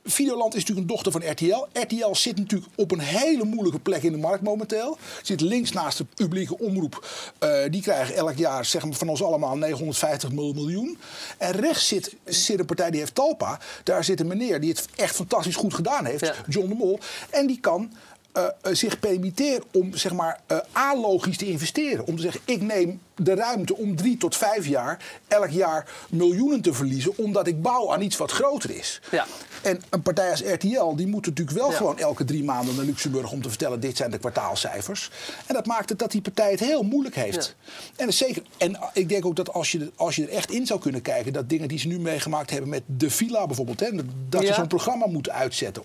Videoland 0.04 0.56
is 0.56 0.60
natuurlijk 0.60 0.88
een 0.88 0.96
dochter 0.96 1.12
van 1.12 1.32
RTL. 1.32 1.80
RTL 1.80 2.14
zit 2.14 2.38
natuurlijk 2.38 2.72
op 2.76 2.92
een 2.92 3.00
hele 3.00 3.44
moeilijke 3.44 3.80
plek 3.80 4.04
in 4.04 4.12
de 4.12 4.18
markt 4.18 4.44
momenteel. 4.44 4.98
Zit 5.22 5.42
links 5.42 5.72
naast 5.72 5.98
de 5.98 6.06
publieke 6.14 6.60
omroep. 6.60 7.08
Eh, 7.40 7.50
die 7.70 7.82
krijgen 7.82 8.16
elk 8.16 8.38
jaar 8.38 8.66
zeg 8.66 8.86
maar, 8.86 8.94
van 8.94 9.10
ons 9.10 9.24
allemaal 9.24 9.58
950 9.58 10.32
miljoen. 10.32 10.98
En 11.38 11.52
rechts 11.52 11.88
zit, 11.88 12.16
zit 12.26 12.60
een 12.60 12.66
partij 12.66 12.92
die 12.92 13.00
heeft 13.00 13.16
Talpa. 13.16 13.60
Daar 13.84 14.04
zit 14.04 14.20
een 14.20 14.28
meneer 14.28 14.60
die 14.60 14.70
het 14.70 14.88
echt 14.96 15.16
fantastisch 15.16 15.56
goed 15.56 15.74
gedaan 15.74 16.06
heeft. 16.06 16.26
Ja. 16.26 16.36
John 16.48 16.68
de 16.68 16.76
Mol. 16.76 17.00
En 17.30 17.48
die 17.48 17.60
kan 17.60 17.92
eh, 18.34 18.44
eh, 18.62 18.74
zich 18.74 19.00
permitteren 19.00 19.64
om 19.72 19.96
zeg 19.96 20.14
maar, 20.14 20.40
alogisch 20.72 21.38
te 21.38 21.46
investeren. 21.50 22.06
Om 22.08 22.16
te 22.16 22.22
zeggen, 22.22 22.42
ik 22.46 22.62
neem 22.62 23.02
de 23.16 23.36
ruimte 23.36 23.76
om 23.78 23.96
drie 23.96 24.18
tot 24.18 24.36
vijf 24.36 24.68
jaar 24.68 25.20
elk 25.28 25.50
jaar 25.50 25.92
miljoenen 26.10 26.62
te 26.62 26.74
verliezen. 26.74 27.18
Omdat 27.18 27.48
ik 27.48 27.62
bouw 27.62 27.92
aan 27.94 28.02
iets 28.02 28.18
wat 28.18 28.32
groter 28.32 28.70
is. 28.78 29.02
Ja. 29.12 29.26
En 29.62 29.82
een 29.90 30.02
partij 30.02 30.30
als 30.32 30.42
RTL, 30.42 30.96
die 30.96 31.08
moet 31.08 31.26
natuurlijk 31.26 31.58
wel 31.58 31.70
Ja. 31.72 31.78
gewoon 31.78 32.00
elke 32.00 32.26
drie 32.26 32.44
maanden 32.44 32.76
naar 32.76 32.86
Luxemburg 32.86 33.32
om 33.32 33.42
te 33.42 33.50
vertellen, 33.50 33.80
dit 33.80 33.98
zijn 33.98 34.12
de 34.12 34.18
kwartaalcijfers. 34.18 35.12
En 35.48 35.54
dat 35.54 35.66
maakt 35.66 35.90
het 35.90 36.00
dat 36.00 36.12
die 36.12 36.22
partij 36.22 36.52
het 36.52 36.60
heel 36.60 36.84
moeilijk 36.84 37.16
heeft. 37.16 37.56
En, 37.96 38.08
is 38.08 38.18
zeker, 38.18 38.44
en 38.58 38.80
ik 38.94 39.10
denk 39.10 39.26
ook 39.26 39.36
dat 39.36 39.54
als 39.54 39.72
je, 39.72 39.92
als 39.96 40.16
je 40.16 40.24
er 40.24 40.30
echt 40.30 40.52
in 40.52 40.66
zou 40.66 40.80
kunnen 40.80 41.02
kijken, 41.02 41.34
dat 41.34 41.50
dingen 41.50 41.68
die 41.68 41.80
ze 41.80 41.88
nu 41.88 42.00
meegemaakt 42.00 42.50
hebben 42.50 42.70
met 42.70 42.84
de 42.86 43.10
villa 43.10 43.46
bijvoorbeeld, 43.48 43.80
hè, 43.80 43.90
dat 44.30 44.42
Ja. 44.42 44.48
ze 44.48 44.54
zo'n 44.54 44.68
programma 44.68 45.06
moeten 45.08 45.34
uitzetten. 45.34 45.84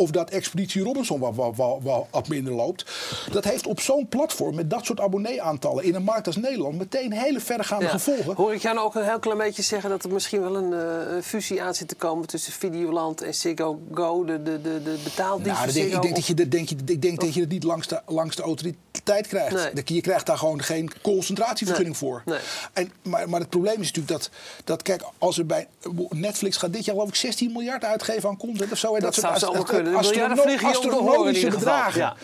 Of 0.00 0.10
dat 0.10 0.30
Expeditie 0.30 0.82
Robinson 0.82 1.20
wat, 1.20 1.34
wat, 1.34 1.56
wat, 1.56 1.78
wat, 1.82 2.06
wat 2.10 2.28
minder 2.28 2.52
loopt. 2.52 2.84
Dat 3.32 3.44
heeft 3.44 3.66
op 3.66 3.80
zo'n 3.80 4.08
platform 4.08 4.54
met 4.54 4.70
dat 4.70 4.84
soort 4.84 5.00
abonnee-aantallen 5.00 5.84
in 5.84 5.94
een 5.94 6.02
markt 6.02 6.26
als 6.26 6.36
Nederland 6.36 6.78
meteen 6.78 7.12
hele 7.12 7.40
verregaande 7.40 7.84
Ja. 7.84 7.90
gevolgen. 7.90 8.34
Hoor 8.34 8.54
ik 8.54 8.62
jou 8.62 8.74
nou 8.74 8.86
ook 8.86 8.94
een 8.94 9.04
heel 9.04 9.18
klein 9.18 9.38
beetje 9.38 9.62
zeggen 9.62 9.90
dat 9.90 10.04
er 10.04 10.10
misschien 10.12 10.40
wel 10.40 10.56
een 10.56 10.72
eh, 10.72 11.14
een 11.14 11.22
fusie 11.22 11.62
aan 11.62 11.74
zit 11.74 11.88
te 11.88 11.94
komen 11.94 12.26
tussen 12.26 12.52
Videoland 12.52 13.22
en 13.22 13.34
Ziggo 13.34 13.80
Go, 13.94 14.24
de, 14.24 14.42
de, 14.42 14.60
de, 14.60 14.82
de 14.82 14.98
betaaldienst 15.04 15.60
Nou, 15.60 15.72
denk, 15.72 15.92
ik 15.94 16.02
denk 16.02 16.14
dat 16.14 16.26
je, 16.26 16.34
dat 16.34 16.50
denk 16.50 16.68
je, 16.68 16.76
ik 16.86 17.02
denk 17.02 17.20
dat 17.20 17.34
je 17.34 17.40
het 17.40 17.48
niet 17.50 17.64
langs 17.64 17.86
de, 17.88 18.00
langs 18.06 18.36
de 18.36 18.42
autoriteit 18.42 19.26
krijgt. 19.26 19.72
Nee. 19.74 19.82
Je, 19.84 20.00
krijgt 20.00 20.26
daar 20.26 20.38
gewoon 20.38 20.62
geen 20.62 20.90
concentratievergunning 21.02 22.00
Nee. 22.00 22.10
voor. 22.10 22.22
Nee. 22.24 22.38
En, 22.72 22.92
maar, 23.02 23.28
maar 23.28 23.40
het 23.40 23.48
probleem 23.48 23.80
is 23.80 23.92
natuurlijk 23.92 24.08
dat, 24.08 24.30
dat 24.64 24.82
kijk, 24.82 25.02
als 25.18 25.38
er 25.38 25.46
bij 25.46 25.66
Netflix 26.08 26.56
gaat 26.56 26.72
dit 26.72 26.84
jaar 26.84 26.94
geloof 26.94 27.08
ik 27.10 27.14
16 27.14 27.52
miljard 27.52 27.84
uitgeven 27.84 28.28
aan 28.28 28.36
content 28.36 28.72
of 28.72 28.78
zo. 28.78 28.94
hè, 28.94 29.00
Dat 29.00 29.14
zou 29.14 29.62
kunnen. 29.64 29.89
De 29.92 29.98
miljarden 30.00 30.38
vliegen 30.38 30.68
je 30.68 30.78
om 30.78 30.82
de 30.82 30.90
horen 30.90 31.02
in 31.02 31.08
astronomische 31.08 31.44
ieder 31.44 31.58
geval. 31.58 31.74
bedragen. 31.74 32.00
Ja. 32.00 32.16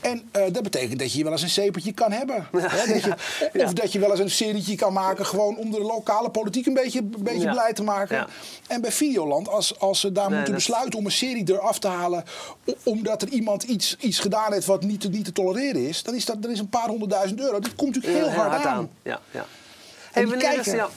En 0.00 0.28
eh, 0.30 0.42
dat 0.52 0.62
betekent 0.62 0.98
dat 0.98 1.12
je 1.12 1.18
je 1.18 1.24
wel 1.24 1.32
eens 1.32 1.42
een 1.42 1.48
zepertje 1.50 1.92
kan 1.92 2.12
hebben. 2.12 2.46
Dat 2.52 2.62
je, 3.02 3.14
Ja. 3.52 3.64
of 3.64 3.72
dat 3.72 3.92
je 3.92 3.98
wel 3.98 4.10
eens 4.10 4.20
een 4.20 4.30
serietje 4.30 4.74
kan 4.76 4.92
maken, 4.92 5.26
gewoon 5.26 5.56
om 5.56 5.70
de 5.70 5.80
lokale 5.80 6.30
politiek 6.30 6.66
een 6.66 6.74
beetje, 6.74 6.98
een 6.98 7.14
beetje 7.18 7.40
Ja. 7.42 7.52
blij 7.52 7.72
te 7.72 7.82
maken. 7.82 8.26
En 8.66 8.80
bij 8.80 8.92
Videoland, 8.92 9.48
als, 9.48 9.78
als 9.78 10.00
ze 10.00 10.12
daar 10.12 10.26
Nee, 10.28 10.36
moeten 10.36 10.54
besluiten 10.54 10.98
om 10.98 11.04
een 11.04 11.10
serie 11.12 11.50
eraf 11.52 11.78
te 11.78 11.88
halen, 11.88 12.24
omdat 12.84 13.22
er 13.22 13.28
iemand 13.28 13.62
iets, 13.62 13.96
iets 14.00 14.18
gedaan 14.18 14.52
heeft 14.52 14.66
wat 14.66 14.82
niet, 14.82 15.00
te- 15.00 15.08
niet 15.08 15.24
te 15.24 15.32
tolereren 15.32 15.88
is, 15.88 16.02
dan 16.02 16.14
is 16.14 16.24
dat 16.24 16.42
dan 16.42 16.50
is 16.50 16.58
een 16.58 16.68
paar 16.68 16.88
honderdduizend 16.88 17.40
euro. 17.40 17.58
Dat 17.60 17.74
komt 17.74 17.94
natuurlijk 17.94 18.24
heel, 18.24 18.32
hard, 18.34 18.64
aan. 18.64 18.90
Ja, 19.02 19.20
ja. 19.30 19.46
Hey, 20.12 20.24
die 20.24 20.36
ja, 20.74 20.88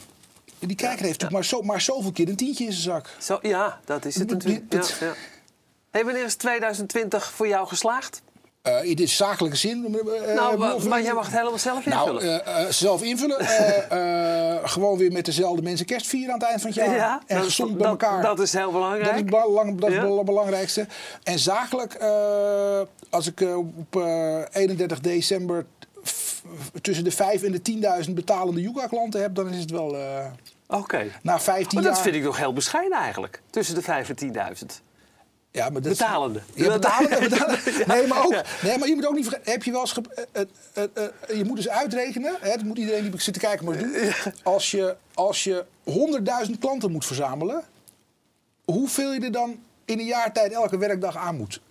Die 0.60 0.76
kijker 0.76 0.88
heeft 0.88 1.02
natuurlijk 1.02 1.32
maar, 1.32 1.46
zo, 1.46 1.62
maar 1.62 1.82
zoveel 1.82 2.12
keer 2.12 2.30
een 2.30 2.36
tientje 2.36 2.66
in 2.66 2.72
zijn 2.72 2.84
zak. 2.84 3.10
Zo, 3.20 3.40
ja, 3.42 3.80
dat 3.86 4.06
is 4.06 4.16
het 4.16 4.30
natuurlijk. 4.30 4.72
dat-. 4.72 4.94
Hey, 5.94 6.06
wanneer 6.06 6.24
is 6.26 6.36
2020 6.36 7.32
voor 7.32 7.48
jou 7.48 7.68
geslaagd? 7.68 8.22
Eh 8.62 8.84
in 8.84 8.96
de 8.96 9.08
zakelijke 9.08 9.58
zin. 9.58 9.86
eh, 9.86 10.36
nou, 10.36 10.58
bedoel, 10.58 10.78
maar, 10.80 10.88
maar 10.88 11.02
jij 11.02 11.14
mag 11.14 11.26
het 11.26 11.36
helemaal 11.38 11.58
zelf 11.60 11.86
Nou, 11.86 12.10
invullen. 12.14 12.46
eh, 12.46 12.62
eh, 12.64 12.70
zelf 12.70 13.02
invullen. 13.04 13.40
Eh, 13.40 14.54
eh, 14.56 14.60
gewoon 14.64 14.98
weer 14.98 15.12
met 15.12 15.26
dezelfde 15.26 15.62
mensen 15.62 15.86
kerst 15.86 16.08
vieren 16.08 16.34
aan 16.34 16.40
het 16.40 16.48
eind 16.48 16.62
van 16.62 16.70
het 16.70 16.80
jaar. 16.80 16.96
ja, 16.96 17.22
en 17.28 17.36
dat, 17.36 17.46
gezond 17.46 17.78
bij 17.78 17.88
elkaar. 17.88 18.22
dat 18.22 18.40
is 18.40 18.54
heel 18.54 18.62
Dat 18.64 18.72
belangrijk. 18.72 19.12
is, 19.12 19.16
het 19.18 19.26
belang, 19.30 19.80
dat 19.80 19.90
is 19.90 19.98
het 19.98 20.26
belangrijkste. 20.26 20.88
En 21.24 21.40
zakelijk, 21.40 21.94
eh, 21.94 22.82
als 23.10 23.28
ik 23.28 23.42
eh, 23.42 23.58
op 23.58 23.96
eh, 23.96 24.38
31 24.52 25.00
december 25.00 25.66
tussen 26.82 27.04
de 27.04 27.12
5 27.12 27.44
en 27.44 27.52
de 27.52 27.62
10.000 28.06 28.12
betalende 28.14 28.62
Yuga-klanten 28.62 29.22
heb, 29.22 29.36
dan 29.36 29.50
is 29.50 29.60
het 29.60 29.72
wel 29.72 29.98
eh, 29.98 30.26
Oké. 30.68 31.06
na 31.22 31.40
15 31.40 31.68
Maar 31.74 31.84
dat 31.84 31.94
jaar. 31.94 32.04
vind 32.04 32.16
ik 32.16 32.24
nog 32.24 32.38
heel 32.38 32.54
bescheiden 32.54 32.98
eigenlijk. 32.98 33.42
Tussen 33.50 33.76
de 33.76 33.82
5 33.82 34.10
en 34.10 34.16
10.000. 34.16 34.82
ja, 35.54 35.70
maar 35.70 35.82
dat 35.82 35.92
Betalende. 35.92 36.42
Ja, 36.54 36.68
betalende. 36.74 37.20
betalende. 37.30 37.60
Nee, 37.94 38.08
maar 38.08 38.24
ook. 38.26 38.42
Nee, 38.62 38.78
maar 38.78 38.88
je 38.88 38.96
moet 38.96 39.08
ook 39.08 39.16
niet 39.16 39.28
vergeten. 39.28 39.52
Heb 39.52 39.64
je 39.64 39.72
wel 39.72 39.80
eens. 39.82 39.98
eh, 40.14 40.44
eh, 40.74 40.84
eh, 40.94 41.38
je 41.38 41.46
moet 41.46 41.56
dus 41.56 41.70
uitrekenen. 41.70 42.36
Hè, 42.40 42.50
dat 42.50 42.64
moet 42.64 42.78
iedereen 42.78 43.12
die 43.12 43.22
zit 43.22 43.34
te 43.34 43.40
kijken 43.40 43.66
maar 43.66 43.78
doen. 43.78 43.94
Als 44.44 44.72
je, 44.72 44.96
als 45.14 45.44
je 45.44 45.66
100.000 46.46 46.60
klanten 46.60 46.92
moet 46.92 47.06
verzamelen. 47.06 47.64
Hoeveel 48.66 49.14
je 49.14 49.20
er 49.20 49.32
dan 49.32 49.60
in 49.86 50.00
een 50.00 50.06
jaar 50.06 50.34
tijd 50.34 50.52
elke 50.52 50.78
werkdag 50.78 51.18
aan 51.18 51.36
moet 51.36 51.62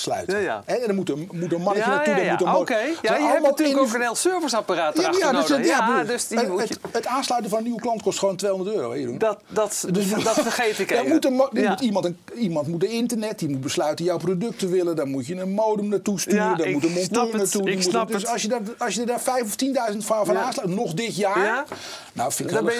sluiten? 0.00 0.38
Ja, 0.38 0.44
ja. 0.44 0.62
Hè, 0.64 0.74
en 0.74 0.86
dan 0.86 0.96
moet 0.96 1.10
een, 1.10 1.28
moet 1.32 1.52
een 1.52 1.60
mannetje 1.62 1.90
naartoe. 1.90 2.14
ja, 2.14 2.30
moet 2.52 2.70
een. 2.70 2.76
Het 2.76 2.98
Ja, 3.02 3.16
je 3.16 3.26
hebt 3.26 3.42
natuurlijk 3.42 3.78
ook 3.78 3.94
een 3.94 4.00
heel 4.00 4.14
serviceapparaat 4.14 4.96
Ja, 4.96 5.00
erachter 5.02 5.20
ja, 5.26 5.32
dus, 5.40 5.48
nodig. 5.48 5.66
ja, 5.66 5.86
bedoel, 5.86 6.06
dus 6.06 6.28
die 6.28 6.38
het, 6.38 6.48
moet 6.48 6.68
je... 6.68 6.74
het, 6.82 6.94
het 6.94 7.06
aansluiten 7.06 7.50
van 7.50 7.58
een 7.58 7.64
nieuwe 7.64 7.80
klant 7.80 8.02
kost 8.02 8.18
gewoon 8.18 8.36
200 8.36 8.76
euro. 8.76 8.94
Doen. 8.94 9.18
Dat, 9.18 9.40
dat, 9.48 9.86
Dus- 9.90 10.10
dat 10.10 10.34
vergeet 10.40 10.78
ik 10.78 10.88
Dan 10.96 10.98
even. 10.98 11.12
moet, 11.12 11.24
een 11.24 11.32
moet 11.32 11.80
iemand, 11.80 12.04
een, 12.04 12.18
iemand 12.34 12.66
moet 12.66 12.82
een 12.84 12.90
internet, 12.90 13.38
die 13.38 13.48
moet 13.48 13.60
besluiten 13.60 14.04
jouw 14.04 14.16
product 14.18 14.58
te 14.58 14.68
willen. 14.68 14.96
Dan 14.96 15.08
moet 15.08 15.26
je 15.26 15.34
een 15.36 15.50
modem 15.50 15.88
naartoe 15.88 16.20
sturen, 16.20 16.56
dan 16.58 16.70
moet 16.72 16.84
een 16.84 16.92
monteur 16.92 17.36
naartoe. 17.36 17.70
ik 17.70 17.82
snap 17.82 18.08
dus 18.12 18.22
het. 18.22 18.30
als 18.30 18.42
je, 18.42 18.48
daar, 18.48 18.60
als 18.78 18.94
je 18.94 19.00
er 19.00 19.06
daar 19.06 19.20
5 19.20 19.42
of 19.42 19.54
10.000 19.92 19.96
van, 19.98 20.26
van 20.26 20.38
aansluit, 20.38 20.68
nog 20.70 20.94
dit 20.94 21.16
jaar. 21.16 21.44
Ja. 21.44 21.64
Nou, 22.12 22.32
vind 22.32 22.48
ik 22.50 22.54
Dan 22.54 22.64
ben 22.64 22.74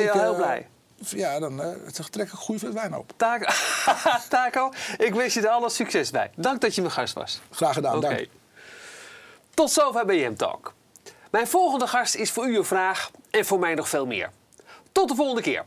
je 0.00 0.10
heel 0.12 0.32
eh, 0.32 0.36
blij. 0.36 0.66
Ja, 0.98 1.38
dan 1.38 1.62
eh, 1.62 1.68
trek 2.10 2.26
ik 2.26 2.32
een 2.32 2.38
goede 2.38 2.72
wijn 2.72 2.94
op. 2.96 3.12
Taco, 3.16 3.52
Taco, 4.28 4.72
ik 4.98 5.14
wens 5.14 5.34
je 5.34 5.40
er 5.40 5.48
alle 5.48 5.70
succes 5.70 6.10
bij. 6.10 6.30
Dank 6.36 6.60
dat 6.60 6.74
je 6.74 6.80
mijn 6.80 6.92
gast 6.92 7.14
was. 7.14 7.40
Graag 7.50 7.74
gedaan, 7.74 7.96
Oké. 7.96 8.08
dank. 8.08 8.26
Tot 9.54 9.70
zover 9.70 10.04
BM 10.06 10.34
Talk. 10.34 10.74
Mijn 11.30 11.46
volgende 11.46 11.86
gast 11.86 12.14
is 12.14 12.30
voor 12.30 12.48
u 12.48 12.56
een 12.56 12.64
vraag 12.64 13.10
en 13.30 13.44
voor 13.44 13.58
mij 13.58 13.74
nog 13.74 13.88
veel 13.88 14.06
meer. 14.06 14.30
Tot 14.92 15.08
de 15.08 15.14
volgende 15.14 15.42
keer. 15.42 15.64